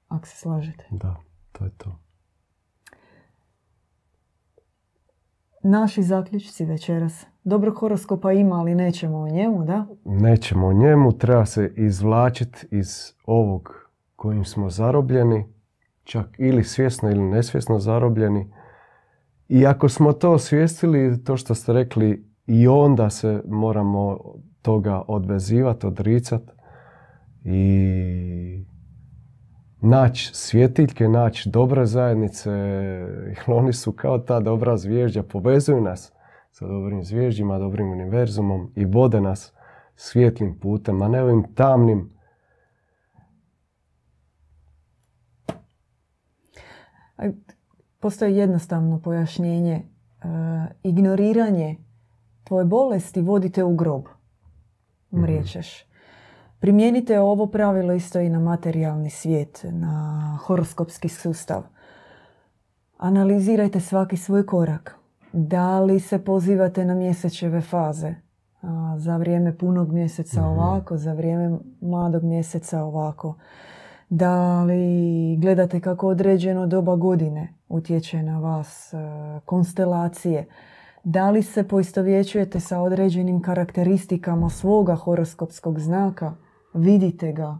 Ako 0.07 0.27
se 0.27 0.37
slažete. 0.37 0.85
Da, 0.91 1.15
to 1.51 1.65
je 1.65 1.71
to. 1.77 1.95
Naši 5.63 6.03
zaključci 6.03 6.65
večeras. 6.65 7.25
Dobro 7.43 7.73
horoskopa 7.73 8.31
ima, 8.31 8.55
ali 8.55 8.75
nećemo 8.75 9.17
o 9.17 9.29
njemu, 9.29 9.65
da? 9.65 9.85
Nećemo 10.05 10.67
o 10.67 10.73
njemu, 10.73 11.11
treba 11.11 11.45
se 11.45 11.73
izvlačiti 11.77 12.67
iz 12.71 13.13
ovog 13.25 13.89
kojim 14.15 14.45
smo 14.45 14.69
zarobljeni, 14.69 15.45
čak 16.03 16.25
ili 16.37 16.63
svjesno 16.63 17.11
ili 17.11 17.23
nesvjesno 17.23 17.79
zarobljeni. 17.79 18.53
I 19.49 19.65
ako 19.65 19.89
smo 19.89 20.13
to 20.13 20.31
osvijestili, 20.31 21.23
to 21.23 21.37
što 21.37 21.55
ste 21.55 21.73
rekli, 21.73 22.31
i 22.47 22.67
onda 22.67 23.09
se 23.09 23.41
moramo 23.47 24.19
toga 24.61 25.01
odvezivati, 25.07 25.87
odricati 25.87 26.51
i 27.43 28.65
naći 29.81 30.29
svjetiljke, 30.33 31.07
naći 31.07 31.49
dobre 31.49 31.85
zajednice, 31.85 32.49
jer 33.27 33.43
oni 33.59 33.73
su 33.73 33.91
kao 33.91 34.17
ta 34.19 34.39
dobra 34.39 34.77
zvježđa, 34.77 35.23
povezuju 35.23 35.81
nas 35.81 36.13
sa 36.51 36.67
dobrim 36.67 37.03
zvježđima, 37.03 37.59
dobrim 37.59 37.91
univerzumom 37.91 38.71
i 38.75 38.85
vode 38.85 39.21
nas 39.21 39.53
svijetlim 39.95 40.59
putem, 40.59 41.01
a 41.01 41.07
ne 41.07 41.23
ovim 41.23 41.43
tamnim. 41.55 42.09
Postoji 47.99 48.35
jednostavno 48.35 49.01
pojašnjenje. 49.01 49.73
E, 49.73 49.83
ignoriranje 50.83 51.77
tvoje 52.43 52.65
bolesti 52.65 53.21
vodite 53.21 53.63
u 53.63 53.75
grob. 53.75 54.03
Umrijećeš. 55.11 55.90
Primijenite 56.61 57.19
ovo 57.19 57.47
pravilo 57.47 57.93
isto 57.93 58.19
i 58.19 58.29
na 58.29 58.39
materijalni 58.39 59.09
svijet, 59.09 59.65
na 59.71 60.37
horoskopski 60.41 61.09
sustav. 61.09 61.63
Analizirajte 62.97 63.79
svaki 63.79 64.17
svoj 64.17 64.45
korak. 64.45 64.95
Da 65.33 65.79
li 65.79 65.99
se 65.99 66.25
pozivate 66.25 66.85
na 66.85 66.95
mjesečeve 66.95 67.61
faze? 67.61 68.15
a, 68.61 68.95
za 68.97 69.17
vrijeme 69.17 69.57
punog 69.57 69.91
mjeseca 69.91 70.45
ovako, 70.45 70.97
za 70.97 71.13
vrijeme 71.13 71.57
mladog 71.81 72.23
mjeseca 72.23 72.83
ovako. 72.83 73.35
Da 74.09 74.63
li 74.63 75.37
gledate 75.37 75.79
kako 75.79 76.07
određeno 76.07 76.67
doba 76.67 76.95
godine 76.95 77.53
utječe 77.69 78.23
na 78.23 78.39
vas, 78.39 78.93
e, 78.93 78.97
konstelacije. 79.45 80.47
Da 81.03 81.29
li 81.29 81.43
se 81.43 81.67
poistovjećujete 81.67 82.59
sa 82.59 82.81
određenim 82.81 83.41
karakteristikama 83.41 84.49
svoga 84.49 84.95
horoskopskog 84.95 85.79
znaka, 85.79 86.33
vidite 86.73 87.31
ga 87.31 87.59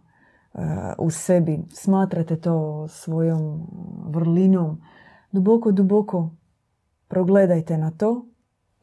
e, 0.54 0.58
u 0.98 1.10
sebi, 1.10 1.60
smatrate 1.70 2.36
to 2.36 2.88
svojom 2.88 3.68
vrlinom, 4.06 4.82
duboko, 5.32 5.72
duboko 5.72 6.30
progledajte 7.08 7.78
na 7.78 7.92
to 7.92 8.26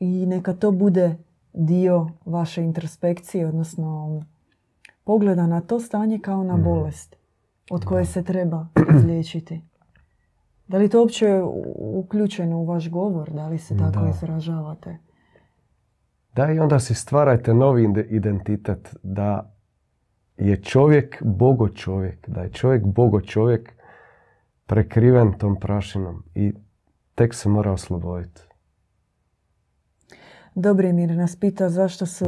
i 0.01 0.27
neka 0.27 0.53
to 0.53 0.71
bude 0.71 1.17
dio 1.53 2.09
vaše 2.25 2.63
introspekcije, 2.63 3.47
odnosno 3.47 4.21
pogleda 5.05 5.47
na 5.47 5.61
to 5.61 5.81
stanje 5.81 6.19
kao 6.19 6.45
na 6.45 6.57
bolest 6.57 7.17
od 7.71 7.85
koje 7.85 8.05
se 8.05 8.23
treba 8.23 8.67
izliječiti. 8.95 9.63
Da 10.69 10.79
li 10.79 10.89
to 10.89 11.01
uopće 11.01 11.43
uključeno 11.95 12.59
u 12.59 12.65
vaš 12.65 12.91
govor? 12.91 13.31
Da 13.31 13.49
li 13.49 13.59
se 13.59 13.77
tako 13.77 14.01
Da. 14.01 14.09
izražavate? 14.09 14.99
Da, 16.35 16.53
i 16.53 16.59
onda 16.59 16.79
si 16.79 16.95
stvarajte 16.95 17.55
novi 17.55 17.85
ide- 17.85 18.07
identitet 18.11 18.97
da 19.03 19.55
je 20.39 20.63
čovjek 20.63 21.23
bogo 21.25 21.69
čovjek, 21.69 22.29
da 22.29 22.41
je 22.41 22.53
čovjek 22.53 22.87
bogo 22.87 23.21
čovjek 23.21 23.73
prekriven 24.67 25.33
tom 25.39 25.61
prašinom 25.61 26.25
i 26.35 26.53
tek 27.15 27.35
se 27.35 27.49
mora 27.49 27.73
osloboditi. 27.73 28.41
Dobrimir 30.55 31.17
nas 31.17 31.37
pita 31.37 31.69
zašto 31.69 32.07
su 32.07 32.27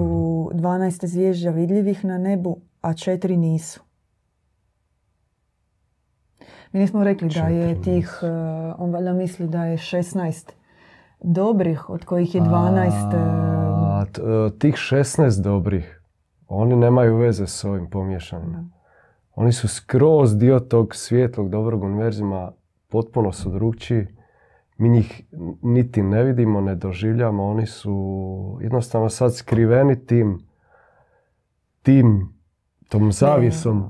12 0.54 1.06
zvježđa 1.06 1.50
vidljivih 1.50 2.04
na 2.04 2.18
nebu, 2.18 2.60
a 2.80 2.94
četiri 2.94 3.36
nisu. 3.36 3.80
Mi 6.72 6.80
nismo 6.80 7.04
rekli 7.04 7.28
da 7.28 7.48
je 7.48 7.82
tih, 7.82 8.18
eh, 8.22 8.26
on 8.78 8.92
valjda 8.92 9.12
misli 9.12 9.48
da 9.48 9.64
je 9.64 9.76
16 9.76 10.52
dobrih, 11.20 11.90
od 11.90 12.04
kojih 12.04 12.34
je 12.34 12.40
12... 12.40 13.14
eh, 13.14 13.18
A, 13.82 14.04
t- 14.12 14.22
e, 14.22 14.58
tih 14.58 14.74
16 14.74 15.42
dobrih, 15.42 15.99
oni 16.50 16.76
nemaju 16.76 17.16
veze 17.16 17.46
s 17.46 17.64
ovim 17.64 17.90
pomješanim. 17.90 18.72
Oni 19.34 19.52
su 19.52 19.68
skroz 19.68 20.36
dio 20.36 20.60
tog 20.60 20.94
svijetlog 20.94 21.48
dobrog 21.48 21.82
univerzuma, 21.82 22.52
potpuno 22.88 23.32
su 23.32 23.50
drugčiji. 23.50 24.06
Mi 24.78 24.88
njih 24.88 25.22
niti 25.62 26.02
ne 26.02 26.24
vidimo, 26.24 26.60
ne 26.60 26.74
doživljamo, 26.74 27.44
oni 27.44 27.66
su 27.66 28.58
jednostavno 28.62 29.08
sad 29.08 29.34
skriveni 29.34 30.06
tim, 30.06 30.46
tim, 31.82 32.34
tom 32.88 33.12
zavisom. 33.12 33.84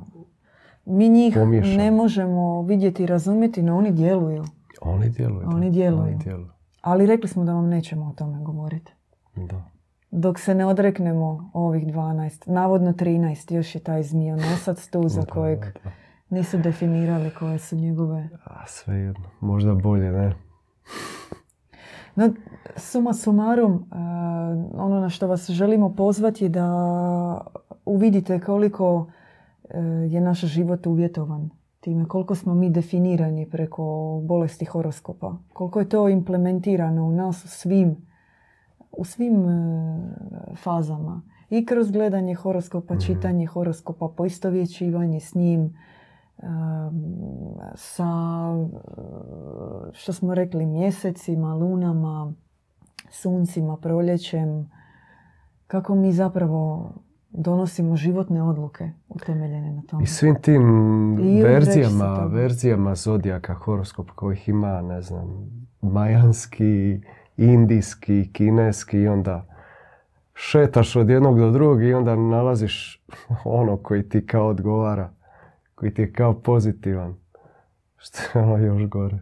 Mi 0.85 1.09
njih 1.09 1.35
pomiješani. 1.35 1.77
ne 1.77 1.91
možemo 1.91 2.63
vidjeti 2.63 3.03
i 3.03 3.07
razumjeti, 3.07 3.63
no 3.63 3.77
oni 3.77 3.93
djeluju. 3.93 4.45
Oni 4.81 5.09
djeluju. 5.09 5.49
Oni 5.49 5.71
djeluju. 5.71 6.03
Oni 6.03 6.17
djeluju. 6.25 6.51
Ali 6.81 7.07
rekli 7.07 7.29
smo 7.29 7.45
da 7.45 7.55
vam 7.55 7.69
nećemo 7.69 8.07
o 8.07 8.13
tome 8.13 8.45
govoriti. 8.45 8.93
Da. 9.37 9.71
Dok 10.11 10.39
se 10.39 10.55
ne 10.55 10.67
odreknemo 10.67 11.51
ovih 11.53 11.87
12, 11.87 12.51
navodno 12.51 12.93
13, 12.93 13.55
još 13.55 13.75
je 13.75 13.81
taj 13.81 14.03
zmijonosac 14.03 14.89
tu 14.89 15.09
za 15.09 15.23
kojeg 15.23 15.65
nisu 16.31 16.59
definirali 16.59 17.31
koje 17.39 17.59
su 17.59 17.77
njegove... 17.77 18.29
A, 18.45 18.67
svejedno. 18.67 19.25
Možda 19.41 19.75
bolje, 19.75 20.13
ne? 20.13 20.35
No, 22.15 22.29
suma 22.77 23.15
sumarum, 23.15 23.73
uh, 23.73 23.81
ono 24.81 25.01
na 25.01 25.09
što 25.09 25.27
vas 25.27 25.51
želimo 25.51 25.95
pozvati 25.95 26.45
je 26.45 26.49
da 26.49 27.41
uvidite 27.85 28.41
koliko 28.41 28.95
uh, 28.97 29.07
je 30.13 30.21
naš 30.21 30.41
život 30.41 30.87
uvjetovan 30.87 31.51
time, 31.81 32.09
koliko 32.09 32.35
smo 32.35 32.55
mi 32.55 32.71
definirani 32.71 33.51
preko 33.51 33.85
bolesti 34.25 34.65
horoskopa, 34.65 35.35
koliko 35.53 35.81
je 35.81 35.89
to 35.89 36.09
implementirano 36.09 37.05
u 37.05 37.13
nas 37.13 37.45
u 37.45 37.49
svim, 37.49 38.10
u 38.93 39.05
svim 39.05 39.45
uh, 39.45 40.59
fazama. 40.63 41.23
I 41.51 41.67
kroz 41.67 41.91
gledanje 41.91 42.35
horoskopa, 42.35 42.99
čitanje 42.99 43.47
horoskopa, 43.47 44.09
poistovjećivanje 44.17 45.21
s 45.21 45.35
njim, 45.35 45.75
sa, 47.75 48.09
uh, 48.51 48.71
što 49.93 50.13
smo 50.13 50.35
rekli, 50.35 50.67
mjesecima, 50.67 51.55
lunama, 51.55 52.35
suncima, 53.11 53.77
proljećem, 53.77 54.71
kako 55.67 55.95
mi 55.95 56.13
zapravo 56.13 56.93
donosimo 57.31 57.97
životne 57.97 58.43
odluke 58.43 58.91
utemeljene 59.09 59.73
na 59.73 59.83
tome. 59.83 60.03
I 60.03 60.07
svim 60.07 60.35
tim 60.43 60.63
I 61.21 61.43
verzijama, 61.43 62.25
verzijama 62.25 62.95
zodijaka, 62.95 63.55
horoskopa 63.55 64.13
kojih 64.13 64.49
ima, 64.49 64.83
ne 64.83 65.03
znam, 65.03 65.51
majanski, 65.81 67.01
indijski, 67.41 68.31
kineski 68.33 68.99
i 68.99 69.09
onda 69.09 69.47
šetaš 70.35 70.97
od 70.97 71.11
jednog 71.11 71.39
do 71.39 71.51
drugog 71.51 71.83
i 71.83 71.95
onda 71.95 72.17
nalaziš 72.17 73.05
ono 73.45 73.77
koji 73.77 74.09
ti 74.09 74.27
kao 74.27 74.49
odgovara, 74.49 75.11
koji 75.75 75.95
ti 75.95 76.03
je 76.03 76.13
kao 76.13 76.41
pozitivan. 76.41 77.15
Što 77.97 78.39
je 78.39 78.45
ono 78.45 78.57
još 78.57 78.89
gore. 78.89 79.19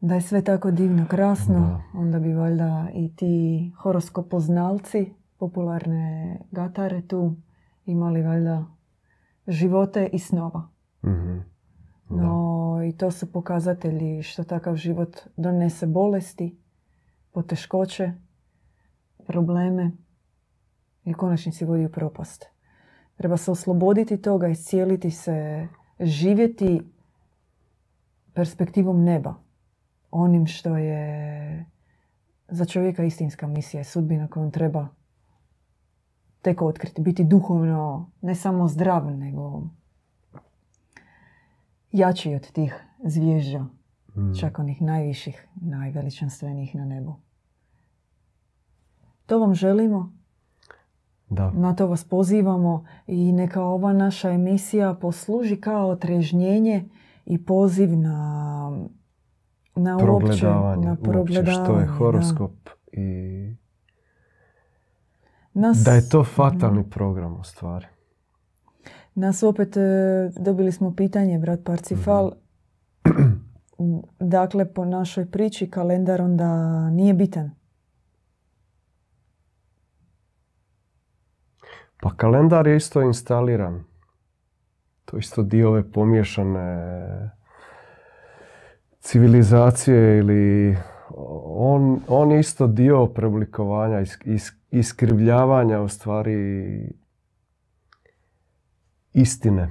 Da 0.00 0.14
je 0.14 0.20
sve 0.20 0.44
tako 0.44 0.70
divno, 0.70 1.06
krasno, 1.08 1.54
Da. 1.54 2.00
onda 2.00 2.18
bi 2.18 2.32
valjda 2.32 2.88
i 2.94 3.16
ti 3.16 3.72
horoskopoznalci, 3.78 5.12
popularne 5.38 6.38
gatare 6.50 7.02
tu, 7.02 7.34
imali 7.86 8.22
valjda 8.22 8.64
živote 9.46 10.08
i 10.12 10.18
snova. 10.18 10.68
No 12.08 12.78
i 12.88 12.92
to 12.92 13.10
su 13.10 13.32
pokazatelji 13.32 14.22
što 14.22 14.44
takav 14.44 14.76
život 14.76 15.16
donese 15.36 15.86
bolesti, 15.86 16.58
poteškoće, 17.32 18.12
probleme 19.26 19.90
i 21.04 21.14
konačnici 21.14 21.64
vodi 21.64 21.86
u 21.86 21.92
propast. 21.92 22.46
Treba 23.16 23.36
se 23.36 23.50
osloboditi 23.50 24.22
toga, 24.22 24.48
iscijeliti 24.48 25.10
se, 25.10 25.68
živjeti 26.00 26.92
perspektivom 28.32 29.04
neba. 29.04 29.34
Onim 30.10 30.46
što 30.46 30.76
je 30.76 31.66
za 32.48 32.64
čovjeka 32.64 33.04
istinska 33.04 33.46
misija 33.46 33.84
sudbina 33.84 34.28
koju 34.28 34.42
on 34.42 34.50
treba 34.50 34.88
tek 36.42 36.62
otkriti. 36.62 37.02
Biti 37.02 37.24
duhovno 37.24 38.10
ne 38.20 38.34
samo 38.34 38.68
zdrav, 38.68 39.16
nego 39.16 39.62
jači 41.92 42.34
od 42.34 42.52
tih 42.52 42.74
zvježđa, 43.00 43.64
Mm. 44.10 44.34
čak 44.34 44.58
onih 44.58 44.82
najviših, 44.82 45.48
najveličanstvenijih 45.56 46.74
na 46.74 46.84
nebu. 46.84 47.14
To 49.26 49.38
vam 49.38 49.54
želimo, 49.54 50.12
Da. 51.28 51.50
na 51.50 51.74
to 51.74 51.86
vas 51.86 52.04
pozivamo 52.04 52.84
i 53.06 53.32
neka 53.32 53.62
ova 53.62 53.92
naša 53.92 54.30
emisija 54.30 54.94
posluži 54.94 55.56
kao 55.56 55.88
otrežnjenje 55.88 56.88
i 57.26 57.44
poziv 57.44 57.90
na, 57.90 58.16
na 59.76 59.92
uopće, 59.92 60.04
Progledavanje. 60.06 60.84
na 60.84 60.90
uopće 60.90 61.02
progledavanje. 61.04 61.52
što 61.54 61.74
je 61.74 61.86
da. 61.86 61.92
horoskop 61.92 62.52
i 62.92 63.54
Nas, 65.54 65.78
da 65.78 65.92
je 65.92 66.08
to 66.08 66.24
fatalni 66.24 66.90
program 66.90 67.34
u 67.34 67.44
stvari. 67.44 67.86
Nas 69.18 69.42
opet 69.42 69.76
e, 69.76 69.80
dobili 70.40 70.72
smo 70.72 70.94
pitanje, 70.94 71.38
brat 71.38 71.60
Parcifal. 71.64 72.32
Dakle, 74.20 74.72
po 74.74 74.84
našoj 74.84 75.30
priči 75.30 75.70
kalendar 75.70 76.22
onda 76.22 76.50
nije 76.90 77.14
bitan. 77.14 77.50
Pa 82.00 82.14
kalendar 82.16 82.66
je 82.66 82.76
isto 82.76 83.02
instaliran. 83.02 83.84
To 85.04 85.16
je 85.16 85.20
isto 85.20 85.42
dio 85.42 85.68
ove 85.68 85.92
pomiješane 85.92 87.30
civilizacije 89.00 90.18
ili 90.18 90.76
on, 91.46 92.00
on 92.08 92.30
je 92.30 92.40
isto 92.40 92.66
dio 92.66 93.06
preoblikovanja, 93.06 94.00
is, 94.00 94.18
is- 94.24 94.56
iskrivljavanja 94.70 95.80
u 95.80 95.88
stvari 95.88 96.92
istine 99.12 99.70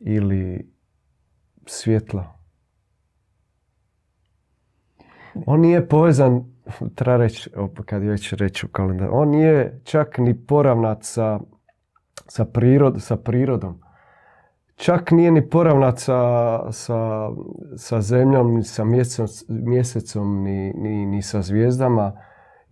ili 0.00 0.72
svjetla. 1.66 2.38
On 5.46 5.60
nije 5.60 5.88
povezan, 5.88 6.44
treba 6.94 7.16
reći, 7.16 7.50
kad 7.84 8.02
već 8.02 8.32
reći 8.32 8.66
u 8.66 8.68
kalendaru, 8.68 9.10
on 9.14 9.28
nije 9.28 9.80
čak 9.84 10.18
ni 10.18 10.46
poravnat 10.46 10.98
sa, 11.02 11.40
sa, 12.28 12.44
prirod, 12.44 13.02
sa 13.02 13.16
prirodom. 13.16 13.80
Čak 14.74 15.10
nije 15.10 15.30
ni 15.30 15.50
poravnat 15.50 15.98
sa, 15.98 16.72
sa, 16.72 17.28
sa 17.76 18.00
zemljom, 18.00 18.54
ni 18.54 18.64
sa 18.64 18.84
mjesecom, 18.84 19.46
mjesecom 19.48 20.42
ni, 20.42 20.72
ni, 20.72 21.06
ni 21.06 21.22
sa 21.22 21.42
zvijezdama 21.42 22.12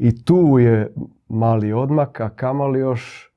I 0.03 0.25
tu 0.25 0.59
je 0.59 0.95
mali 1.29 1.73
odmak, 1.73 2.21
a 2.21 2.29
kamali 2.29 2.81
još 2.81 3.30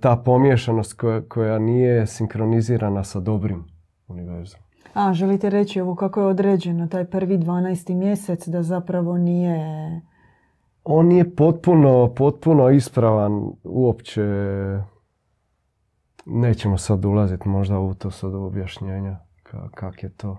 ta 0.00 0.16
pomiješanost 0.16 0.92
koja, 0.92 1.20
koja 1.28 1.58
nije 1.58 2.06
sinkronizirana 2.06 3.04
sa 3.04 3.20
dobrim 3.20 3.64
univerzom. 4.08 4.60
A, 4.94 5.12
želite 5.12 5.50
reći 5.50 5.80
ovo 5.80 5.94
kako 5.94 6.20
je 6.20 6.26
određeno, 6.26 6.86
taj 6.86 7.04
prvi 7.04 7.38
12. 7.38 7.94
mjesec 7.94 8.48
da 8.48 8.62
zapravo 8.62 9.18
nije... 9.18 9.60
On 10.84 11.06
nije 11.06 11.36
potpuno, 11.36 12.14
potpuno 12.16 12.70
ispravan 12.70 13.52
uopće. 13.64 14.22
Nećemo 16.26 16.78
sad 16.78 17.04
ulaziti 17.04 17.48
možda 17.48 17.78
u 17.78 17.94
to 17.94 18.10
sad 18.10 18.34
objašnjenja 18.34 19.18
ka, 19.42 19.68
kak 19.74 20.02
je 20.02 20.08
to. 20.08 20.38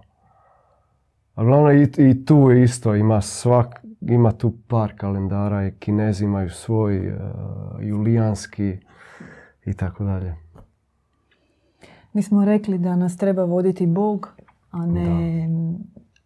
A 1.36 1.44
glavno 1.44 1.72
i, 1.72 1.88
i 1.98 2.26
tu 2.26 2.50
je 2.52 2.64
isto, 2.64 2.96
ima 2.96 3.22
svak, 3.22 3.86
ima 4.02 4.32
tu 4.32 4.54
par 4.68 4.94
kalendara 4.98 5.68
i 5.68 5.72
kinezi 5.72 6.26
imaju 6.26 6.50
svoj 6.50 7.08
uh, 7.08 7.16
julijanski 7.80 8.78
i 9.68 9.74
tako 9.74 10.04
dalje. 10.04 10.36
Mi 12.14 12.24
smo 12.24 12.46
rekli 12.46 12.78
da 12.78 12.96
nas 12.96 13.18
treba 13.18 13.44
voditi 13.44 13.86
Bog, 13.86 14.34
a 14.72 14.86
ne, 14.86 15.50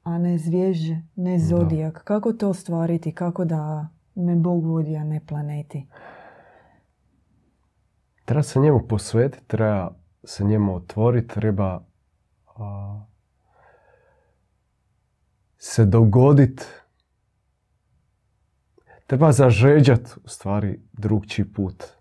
a 0.03 0.17
ne 0.17 0.37
zvježđe, 0.37 1.01
ne 1.15 1.39
zodijak. 1.39 2.03
Kako 2.03 2.33
to 2.33 2.49
ostvariti? 2.49 3.11
Kako 3.11 3.45
da 3.45 3.87
me 4.15 4.35
Bog 4.35 4.65
vodi, 4.65 4.97
a 4.97 5.03
ne 5.03 5.21
planeti? 5.27 5.87
Treba 8.25 8.43
se 8.43 8.59
njemu 8.59 8.87
posvetiti, 8.87 9.47
treba 9.47 9.95
se 10.23 10.43
njemu 10.43 10.75
otvoriti, 10.75 11.27
treba 11.27 11.83
a, 12.57 13.01
se 15.57 15.85
dogoditi. 15.85 16.63
Treba 19.07 19.31
zažeđat 19.31 20.17
u 20.25 20.27
stvari 20.27 20.79
drugčiji 20.93 21.45
put. 21.45 22.00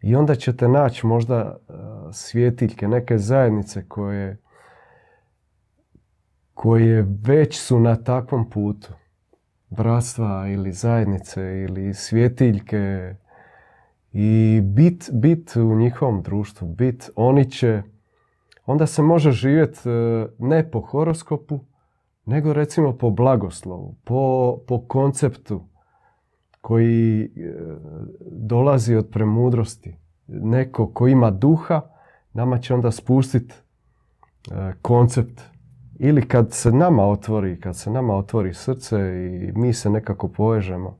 I 0.00 0.16
onda 0.16 0.34
ćete 0.34 0.68
naći 0.68 1.06
možda 1.06 1.56
svjetiljke, 2.12 2.88
neke 2.88 3.18
zajednice 3.18 3.88
koje, 3.88 4.36
koje 6.54 7.06
već 7.22 7.60
su 7.60 7.80
na 7.80 7.96
takvom 7.96 8.50
putu. 8.50 8.92
Bratstva 9.70 10.48
ili 10.48 10.72
zajednice 10.72 11.42
ili 11.42 11.94
svjetiljke. 11.94 13.14
I 14.12 14.60
bit, 14.64 15.10
bit 15.12 15.56
u 15.56 15.76
njihovom 15.76 16.22
društvu, 16.22 16.68
bit, 16.68 17.10
oni 17.16 17.50
će, 17.50 17.82
onda 18.66 18.86
se 18.86 19.02
može 19.02 19.30
živjeti 19.30 19.88
ne 20.38 20.70
po 20.70 20.80
horoskopu, 20.80 21.60
nego 22.24 22.52
recimo 22.52 22.96
po 22.96 23.10
blagoslovu, 23.10 23.94
po, 24.04 24.58
po 24.66 24.80
konceptu 24.88 25.68
koji 26.66 27.24
e, 27.24 27.28
dolazi 28.30 28.94
od 28.94 29.08
premudrosti. 29.10 29.96
Neko 30.26 30.86
ko 30.86 31.06
ima 31.08 31.30
duha, 31.30 31.80
nama 32.32 32.58
će 32.58 32.74
onda 32.74 32.90
spustiti 32.90 33.54
e, 33.54 34.72
koncept. 34.82 35.42
Ili 35.98 36.28
kad 36.28 36.52
se 36.52 36.72
nama 36.72 37.04
otvori, 37.04 37.60
kad 37.60 37.76
se 37.76 37.90
nama 37.90 38.16
otvori 38.16 38.54
srce 38.54 38.96
i 38.98 39.52
mi 39.52 39.72
se 39.72 39.90
nekako 39.90 40.28
povežemo 40.28 40.98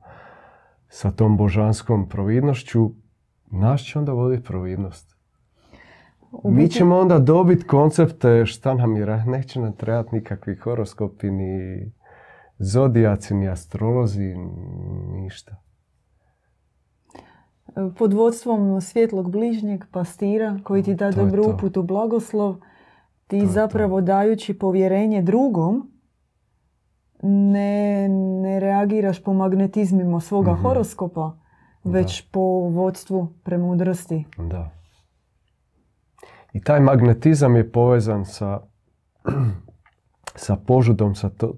sa 0.89 1.11
tom 1.11 1.37
božanskom 1.37 2.09
providnošću, 2.09 2.91
nas 3.51 3.81
će 3.81 3.99
onda 3.99 4.11
voditi 4.11 4.43
providnost. 4.43 5.15
Mi 6.43 6.67
ćemo 6.67 6.97
onda 6.97 7.19
dobiti 7.19 7.67
koncepte 7.67 8.45
šta 8.45 8.73
nam 8.73 8.95
je, 8.95 9.23
neće 9.25 9.59
nam 9.59 9.73
trebati 9.73 10.15
nikakvi 10.15 10.55
horoskopi, 10.55 11.31
ni 11.31 11.91
zodijaci, 12.59 13.33
ni 13.33 13.49
astrolozi, 13.49 14.35
ništa. 15.11 15.55
Pod 17.97 18.13
vodstvom 18.13 18.81
svjetlog 18.81 19.31
bližnjeg 19.31 19.85
pastira 19.91 20.59
koji 20.63 20.83
ti 20.83 20.95
da 20.95 21.11
dobru 21.11 21.43
uputu 21.53 21.83
blagoslov, 21.83 22.55
ti 23.27 23.47
zapravo 23.47 24.01
dajući 24.01 24.59
povjerenje 24.59 25.21
drugom, 25.21 25.91
ne, 27.23 28.07
ne 28.41 28.59
reagiraš 28.59 29.23
po 29.23 29.33
magnetizmima 29.33 30.19
svoga 30.19 30.51
mm 30.51 30.55
horoskopa, 30.55 31.37
već 31.83 32.21
po 32.31 32.39
vodstvu 32.69 33.33
premudrosti. 33.43 34.25
Da. 34.37 34.71
I 36.53 36.61
taj 36.61 36.79
magnetizam 36.79 37.55
je 37.55 37.71
povezan 37.71 38.25
sa, 38.25 38.59
sa 40.45 40.55
požudom, 40.55 41.15
sa 41.15 41.29
to, 41.29 41.53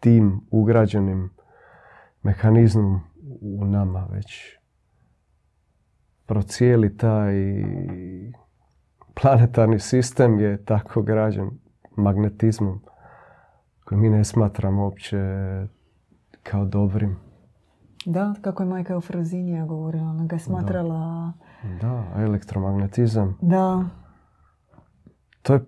tim 0.00 0.40
ugrađenim 0.50 1.30
mehanizmom 2.22 3.00
u 3.40 3.64
nama 3.64 4.06
već. 4.10 4.58
Procijeli 6.26 6.96
taj 6.96 7.34
planetarni 9.22 9.78
sistem 9.78 10.40
je 10.40 10.64
tako 10.64 11.02
građen 11.02 11.50
magnetizmom 11.96 12.80
koji 13.84 14.00
mi 14.00 14.08
ne 14.08 14.24
smatramo 14.24 14.84
uopće 14.84 15.18
kao 16.42 16.64
dobrim. 16.64 17.16
Da, 18.06 18.34
kako 18.40 18.62
je 18.62 18.68
majka 18.68 18.92
Eufrazinija 18.92 19.66
govorila, 19.66 20.10
ona 20.10 20.26
ga 20.26 20.36
je 20.36 20.40
smatrala... 20.40 21.32
Da, 21.80 22.04
elektromagnetizam. 22.16 23.38
Da. 23.40 23.84
To 25.42 25.54
je, 25.54 25.60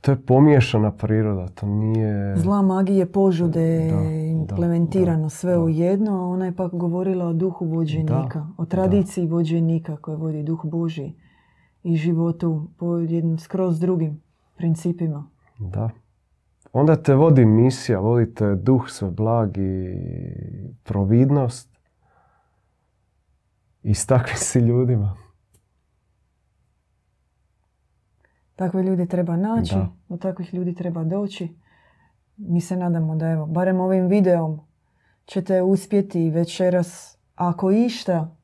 to 0.00 0.10
je 0.10 0.20
pomiješana 0.26 0.90
priroda, 0.92 1.48
to 1.48 1.66
nije... 1.66 2.36
Zla 2.36 2.62
magije 2.62 3.06
požude, 3.12 3.90
implementirano 4.30 5.30
sve 5.30 5.58
u 5.58 5.68
jedno, 5.68 6.12
a 6.12 6.26
ona 6.26 6.44
je 6.44 6.56
pak 6.56 6.74
govorila 6.74 7.26
o 7.26 7.32
duhu 7.32 7.66
vođenika, 7.66 8.46
o 8.56 8.64
tradiciji 8.64 9.26
vođenika 9.26 9.96
koje 9.96 10.16
vodi 10.16 10.42
duh 10.42 10.60
Boži 10.64 11.12
i 11.82 11.96
životu 11.96 12.68
po 12.78 12.96
jednim 12.96 13.38
skroz 13.38 13.80
drugim 13.80 14.22
principima. 14.56 15.30
Da. 15.58 15.90
Onda 16.72 16.96
te 16.96 17.14
vodi 17.14 17.44
misija, 17.44 17.98
vodite 17.98 18.54
duh 18.54 18.88
sve 18.88 19.10
blagi, 19.10 19.96
providnost 20.82 21.78
i 23.82 23.94
s 23.94 24.06
takvim 24.06 24.36
si 24.36 24.58
ljudima. 24.58 25.16
Takve 28.56 28.82
ljude 28.82 29.06
treba 29.06 29.36
naći, 29.36 29.74
da. 29.74 29.92
do 30.08 30.16
takvih 30.16 30.54
ljudi 30.54 30.74
treba 30.74 31.04
doći. 31.04 31.56
Mi 32.36 32.60
se 32.60 32.76
nadamo 32.76 33.16
da 33.16 33.30
evo, 33.30 33.46
barem 33.46 33.80
ovim 33.80 34.06
videom 34.06 34.60
ćete 35.26 35.62
uspjeti 35.62 36.30
večeras, 36.30 37.18
ako 37.34 37.70
išta, 37.70 38.36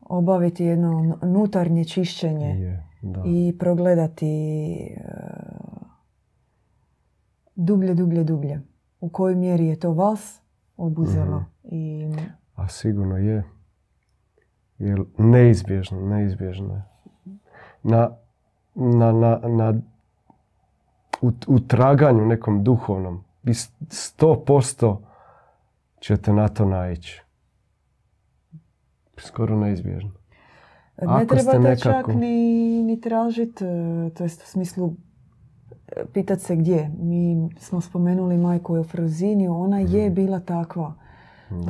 obaviti 0.00 0.64
jedno 0.64 1.18
unutarnje 1.22 1.84
čišćenje 1.84 2.78
i 3.26 3.56
progledati 3.58 4.26
e, 4.96 5.10
dublje, 7.54 7.94
dublje, 7.94 8.24
dublje. 8.24 8.60
U 9.00 9.08
kojoj 9.08 9.34
mjeri 9.34 9.66
je 9.66 9.78
to 9.78 9.92
vas 9.92 10.42
obuzelo. 10.76 11.38
Mhm. 11.38 11.76
I... 11.76 12.08
A 12.54 12.68
sigurno 12.68 13.16
je. 13.16 13.44
Jer 14.78 15.02
neizbježno, 15.18 16.00
neizbježno 16.00 16.82
Na, 17.82 18.16
na, 18.80 19.12
na, 19.12 19.40
na 19.48 19.74
u, 21.22 21.32
u 21.46 21.60
traganju 21.60 22.26
nekom 22.26 22.64
duhovnom, 22.64 23.24
vi 23.42 23.54
sto 23.90 24.44
posto 24.46 25.02
ćete 26.00 26.32
na 26.32 26.48
to 26.48 26.64
naići. 26.64 27.22
Skoro 29.18 29.56
neizbježno. 29.56 30.10
Ne 31.02 31.06
Ako 31.06 31.34
trebate 31.34 31.58
nekako... 31.58 31.82
čak 31.82 32.16
ni, 32.16 32.82
ni 32.82 33.00
tražiti, 33.00 33.64
e, 33.64 34.10
to 34.14 34.22
jest 34.22 34.42
u 34.42 34.46
smislu 34.46 34.94
e, 35.96 36.04
pitat 36.12 36.40
se 36.40 36.56
gdje. 36.56 36.90
Mi 36.98 37.50
smo 37.58 37.80
spomenuli 37.80 38.36
majku 38.36 38.76
Eufroziniju, 38.76 39.54
ona 39.54 39.78
je 39.78 40.06
mhm. 40.06 40.14
bila 40.14 40.40
takva. 40.40 40.94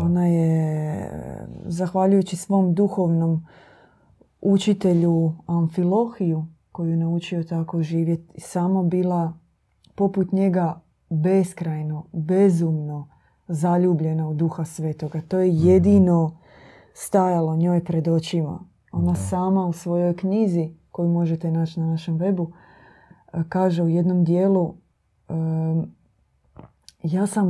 Ona 0.00 0.26
je, 0.26 1.10
zahvaljujući 1.64 2.36
svom 2.36 2.74
duhovnom 2.74 3.46
učitelju 4.40 5.32
Amfilohiju, 5.46 6.46
koju 6.80 6.90
je 6.90 6.96
naučio 6.96 7.44
tako 7.44 7.82
živjeti, 7.82 8.40
samo 8.40 8.82
bila 8.82 9.32
poput 9.94 10.32
njega 10.32 10.80
beskrajno, 11.10 12.04
bezumno 12.12 13.08
zaljubljena 13.48 14.28
u 14.28 14.34
duha 14.34 14.64
svetoga. 14.64 15.20
To 15.28 15.38
je 15.38 15.52
mhm. 15.52 15.66
jedino 15.66 16.36
stajalo 16.94 17.56
njoj 17.56 17.84
pred 17.84 18.08
očima. 18.08 18.58
Ona 18.92 19.14
sama 19.14 19.66
u 19.66 19.72
svojoj 19.72 20.16
knjizi, 20.16 20.70
koju 20.90 21.08
možete 21.08 21.50
naći 21.50 21.80
na 21.80 21.86
našem 21.86 22.18
webu, 22.18 22.50
e, 23.32 23.42
kaže 23.48 23.82
u 23.82 23.88
jednom 23.88 24.24
dijelu 24.24 24.74
ja 27.02 27.26
sam, 27.26 27.48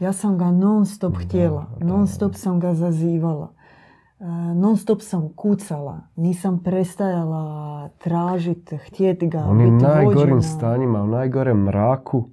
ja 0.00 0.12
sam 0.12 0.38
ga 0.38 0.50
non 0.50 0.86
stop 0.86 1.16
htjela, 1.16 1.66
non 1.80 2.06
stop 2.06 2.34
sam 2.34 2.60
ga 2.60 2.74
zazivala. 2.74 3.52
E, 4.22 4.54
non 4.54 4.76
stop 4.76 5.00
sam 5.00 5.28
kucala, 5.36 6.00
nisam 6.16 6.62
prestajala 6.62 7.88
tražiti, 7.88 8.76
htjeti 8.76 9.26
ga, 9.26 9.38
Onim 9.38 9.78
najgorim 9.78 10.42
stanjima, 10.42 11.02
u 11.02 11.06
najgorem 11.06 11.58
mraku, 11.58 12.28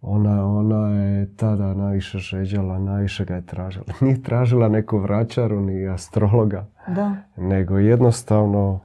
ona, 0.00 0.46
ona 0.56 0.88
je 0.88 1.36
tada 1.36 1.74
najviše 1.74 2.18
žeđala, 2.18 2.78
najviše 2.78 3.24
ga 3.24 3.34
je 3.34 3.46
tražila. 3.46 3.84
Nije 4.00 4.22
tražila 4.22 4.68
neku 4.68 4.98
vraćaru 4.98 5.60
ni 5.60 5.88
astrologa, 5.88 6.66
Da. 6.86 7.16
nego 7.36 7.78
jednostavno 7.78 8.80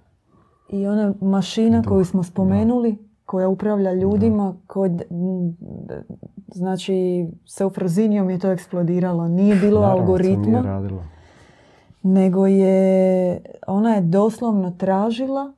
I 0.69 0.87
ona 0.87 1.13
mašina 1.21 1.81
Duh, 1.81 1.89
koju 1.89 2.05
smo 2.05 2.23
spomenuli, 2.23 2.97
koja 3.25 3.49
upravlja 3.49 3.93
ljudima, 3.93 4.55
kod, 4.67 5.01
znači 6.47 7.27
s 7.45 7.61
eufrozinijom 7.61 8.29
je 8.29 8.39
to 8.39 8.51
eksplodiralo. 8.51 9.27
Nije 9.27 9.55
bilo 9.55 9.81
naravno, 9.81 10.01
algoritma, 10.01 10.43
nije 10.43 10.61
radilo. 10.61 11.03
Nego 12.03 12.47
je, 12.47 13.41
ona 13.67 13.95
je 13.95 14.01
doslovno 14.01 14.71
tražila 14.71 15.53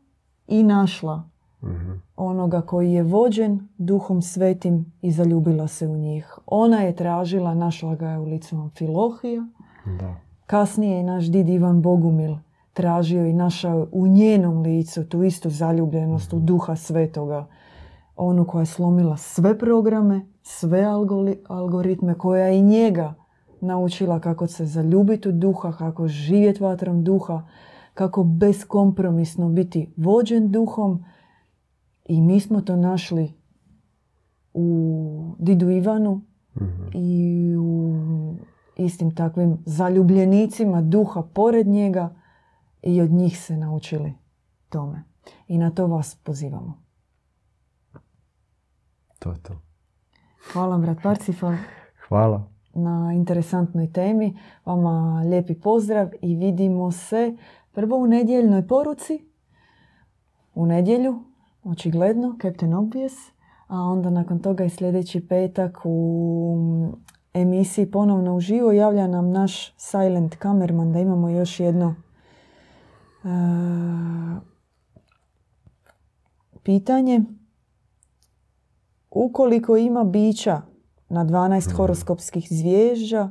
i 0.47 0.63
našla 0.63 1.23
Mhm. 1.65 1.91
onoga 2.17 2.61
koji 2.61 2.91
je 2.93 3.03
vođen 3.03 3.67
duhom 3.77 4.21
svetim 4.21 4.93
i 5.01 5.11
zaljubila 5.11 5.67
se 5.67 5.87
u 5.87 5.97
njih. 5.97 6.37
Ona 6.45 6.81
je 6.81 6.95
tražila, 6.95 7.53
našla 7.53 7.95
ga 7.95 8.09
je 8.09 8.19
u 8.19 8.23
licu 8.23 8.55
Amfilohija, 8.55 9.47
Da. 9.99 10.15
Kasnije 10.45 10.97
je 10.97 11.03
naš 11.03 11.25
did 11.25 11.49
Ivan 11.49 11.81
Bogumil 11.81 12.35
tražio 12.73 13.25
i 13.25 13.33
našao 13.33 13.87
u 13.91 14.07
njenom 14.07 14.61
licu 14.61 15.09
tu 15.09 15.23
istu 15.23 15.49
zaljubljenost 15.49 16.33
u 16.33 16.39
duha 16.39 16.75
svetoga. 16.75 17.47
Onu 18.15 18.45
koja 18.45 18.61
je 18.61 18.65
slomila 18.65 19.17
sve 19.17 19.57
programe, 19.57 20.21
sve 20.43 20.83
algoritme, 21.47 22.13
koja 22.13 22.45
je 22.45 22.59
i 22.59 22.63
njega 22.63 23.13
naučila 23.65 24.19
kako 24.19 24.47
se 24.47 24.65
zaljubiti 24.65 25.29
u 25.29 25.31
duha, 25.31 25.71
kako 25.71 26.07
živjeti 26.07 26.63
vatrom 26.63 27.03
duha, 27.03 27.47
kako 27.93 28.23
beskompromisno 28.23 29.49
biti 29.49 29.93
vođen 29.97 30.51
duhom. 30.51 31.03
I 32.05 32.21
mi 32.21 32.39
smo 32.39 32.61
to 32.61 32.75
našli 32.75 33.33
u 34.53 35.35
Didu 35.39 35.69
Ivanu 35.69 36.21
Mhm. 36.61 36.87
i 36.93 37.55
u 37.57 37.95
istim 38.75 39.15
takvim 39.15 39.57
zaljubljenicima 39.65 40.81
duha 40.81 41.23
pored 41.33 41.67
njega 41.67 42.15
i 42.81 43.01
od 43.01 43.11
njih 43.11 43.39
se 43.39 43.57
naučili 43.57 44.13
tome. 44.69 45.03
I 45.47 45.57
na 45.57 45.71
to 45.71 45.87
vas 45.87 46.15
pozivamo. 46.23 46.81
To 49.19 49.31
je 49.31 49.43
to. 49.43 49.53
Hvala 50.53 50.77
brat 50.77 50.97
Parcifal 51.03 51.55
Hvala. 52.07 52.54
Na 52.75 53.13
interesantnoj 53.13 53.91
temi. 53.91 54.37
Vama 54.65 55.23
lijepi 55.29 55.55
pozdrav 55.55 56.09
i 56.21 56.35
vidimo 56.35 56.91
se 56.91 57.37
prvo 57.71 57.97
u 57.97 58.07
nedjeljnoj 58.07 58.67
poruci. 58.67 59.25
U 60.55 60.65
nedjelju, 60.65 61.23
očigledno, 61.63 62.37
Captain 62.41 62.73
Obvious. 62.73 63.13
A 63.67 63.79
onda 63.81 64.09
nakon 64.09 64.39
toga 64.39 64.65
i 64.65 64.69
sljedeći 64.69 65.27
petak 65.27 65.81
u 65.83 66.57
emisiji 67.33 67.91
ponovno 67.91 68.35
uživo 68.35 68.71
javlja 68.71 69.07
nam 69.07 69.31
naš 69.31 69.73
silent 69.77 70.35
kamerman 70.35 70.91
da 70.91 70.99
imamo 70.99 71.29
još 71.29 71.59
jedno 71.59 71.95
e, 73.23 73.27
pitanje. 76.63 77.21
Ukoliko 79.11 79.77
ima 79.77 80.03
bića 80.03 80.61
na 81.09 81.25
12 81.25 81.71
horoskopskih 81.71 82.47
zvježđa, 82.49 83.29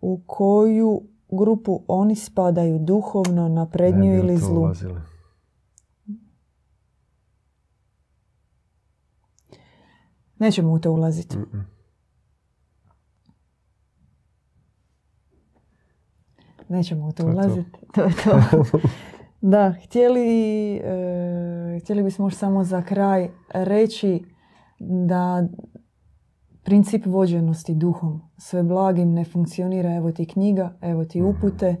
u 0.00 0.20
koju 0.26 1.02
grupu 1.30 1.82
oni 1.88 2.16
spadaju 2.16 2.78
duhovno, 2.78 3.48
naprednju 3.48 4.04
Ne 4.04 4.12
bi 4.12 4.20
u 4.20 4.24
ili 4.24 4.36
zlu? 4.36 4.60
ulazili. 4.60 5.00
Nećemo 10.38 10.72
u 10.72 10.78
to 10.78 10.92
ulaziti. 10.92 11.38
Mm-mm. 11.38 11.66
Nećemo 16.68 17.06
u 17.06 17.12
to 17.12 17.22
To 17.22 17.28
ulaziti. 17.28 17.70
To 17.94 18.02
je 18.02 18.12
to. 18.24 18.64
da, 19.52 19.74
htjeli, 19.84 20.76
e, 20.76 21.78
htjeli 21.82 22.02
bismo 22.02 22.26
još 22.26 22.34
samo 22.34 22.64
za 22.64 22.82
kraj 22.82 23.30
reći 23.54 24.24
da 24.78 25.48
princip 26.62 27.06
vođenosti 27.06 27.74
duhom 27.74 28.20
sve 28.36 28.62
blagim 28.62 29.12
ne 29.12 29.24
funkcionira. 29.24 29.94
Evo 29.94 30.12
ti 30.12 30.26
knjiga, 30.26 30.76
evo 30.80 31.04
ti 31.04 31.22
upute 31.22 31.76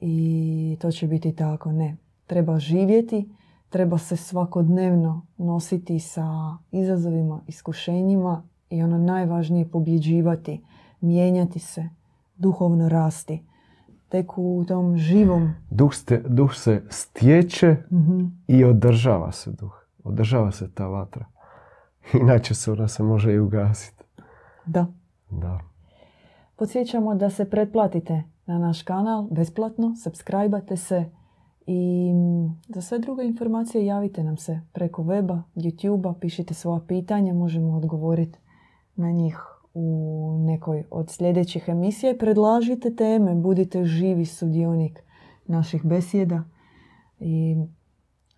i 0.00 0.76
to 0.80 0.90
će 0.90 1.06
biti 1.06 1.32
tako. 1.32 1.72
Ne. 1.72 1.96
Treba 2.26 2.58
živjeti, 2.58 3.28
treba 3.68 3.98
se 3.98 4.16
svakodnevno 4.16 5.26
nositi 5.38 5.98
sa 5.98 6.56
izazovima, 6.70 7.40
iskušenjima 7.46 8.42
i 8.70 8.82
ono 8.82 8.98
najvažnije 8.98 9.68
pobjeđivati, 9.68 10.64
mijenjati 11.00 11.58
se, 11.58 11.88
duhovno 12.36 12.88
rasti. 12.88 13.42
Tek 14.08 14.38
u 14.38 14.64
tom 14.68 14.96
živom 14.96 15.54
Duh, 15.70 15.94
ste, 15.94 16.22
duh 16.28 16.54
se 16.54 16.82
stječe 16.88 17.76
mhm, 17.92 18.24
i 18.46 18.64
održava 18.64 19.32
se 19.32 19.52
duh. 19.52 19.86
Održava 20.04 20.52
se 20.52 20.70
ta 20.74 20.86
vatra. 20.86 21.26
Inače 22.22 22.54
se 22.54 22.72
ona 22.72 22.88
se 22.88 23.02
može 23.02 23.32
i 23.32 23.38
ugasiti. 23.38 23.95
Da. 24.66 24.86
Da. 25.30 25.60
Podsjećamo 26.56 27.14
da 27.14 27.30
se 27.30 27.50
pretplatite 27.50 28.22
na 28.46 28.58
naš 28.58 28.82
kanal 28.82 29.28
besplatno, 29.30 29.96
subscribe 29.96 30.76
se 30.76 31.10
i 31.66 32.12
za 32.68 32.80
sve 32.80 32.98
druge 32.98 33.24
informacije 33.24 33.86
javite 33.86 34.24
nam 34.24 34.36
se 34.36 34.60
preko 34.72 35.02
weba, 35.02 35.42
youtube 35.54 36.14
pišite 36.20 36.54
svoja 36.54 36.80
pitanja, 36.88 37.34
možemo 37.34 37.76
odgovoriti 37.76 38.38
na 38.96 39.10
njih 39.10 39.38
u 39.74 40.38
nekoj 40.46 40.84
od 40.90 41.10
sljedećih 41.10 41.64
emisija 41.68 42.12
i 42.12 42.18
predlažite 42.18 42.94
teme, 42.94 43.34
budite 43.34 43.84
živi 43.84 44.24
sudionik 44.24 45.02
naših 45.46 45.84
besjeda 45.84 46.44
i 47.20 47.56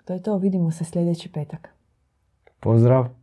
to 0.05 0.13
je 0.13 0.23
to, 0.23 0.39
vidimo 0.39 0.71
se 0.71 0.85
sljedeći 0.85 1.33
petak. 1.33 1.75
Pozdrav! 2.61 3.18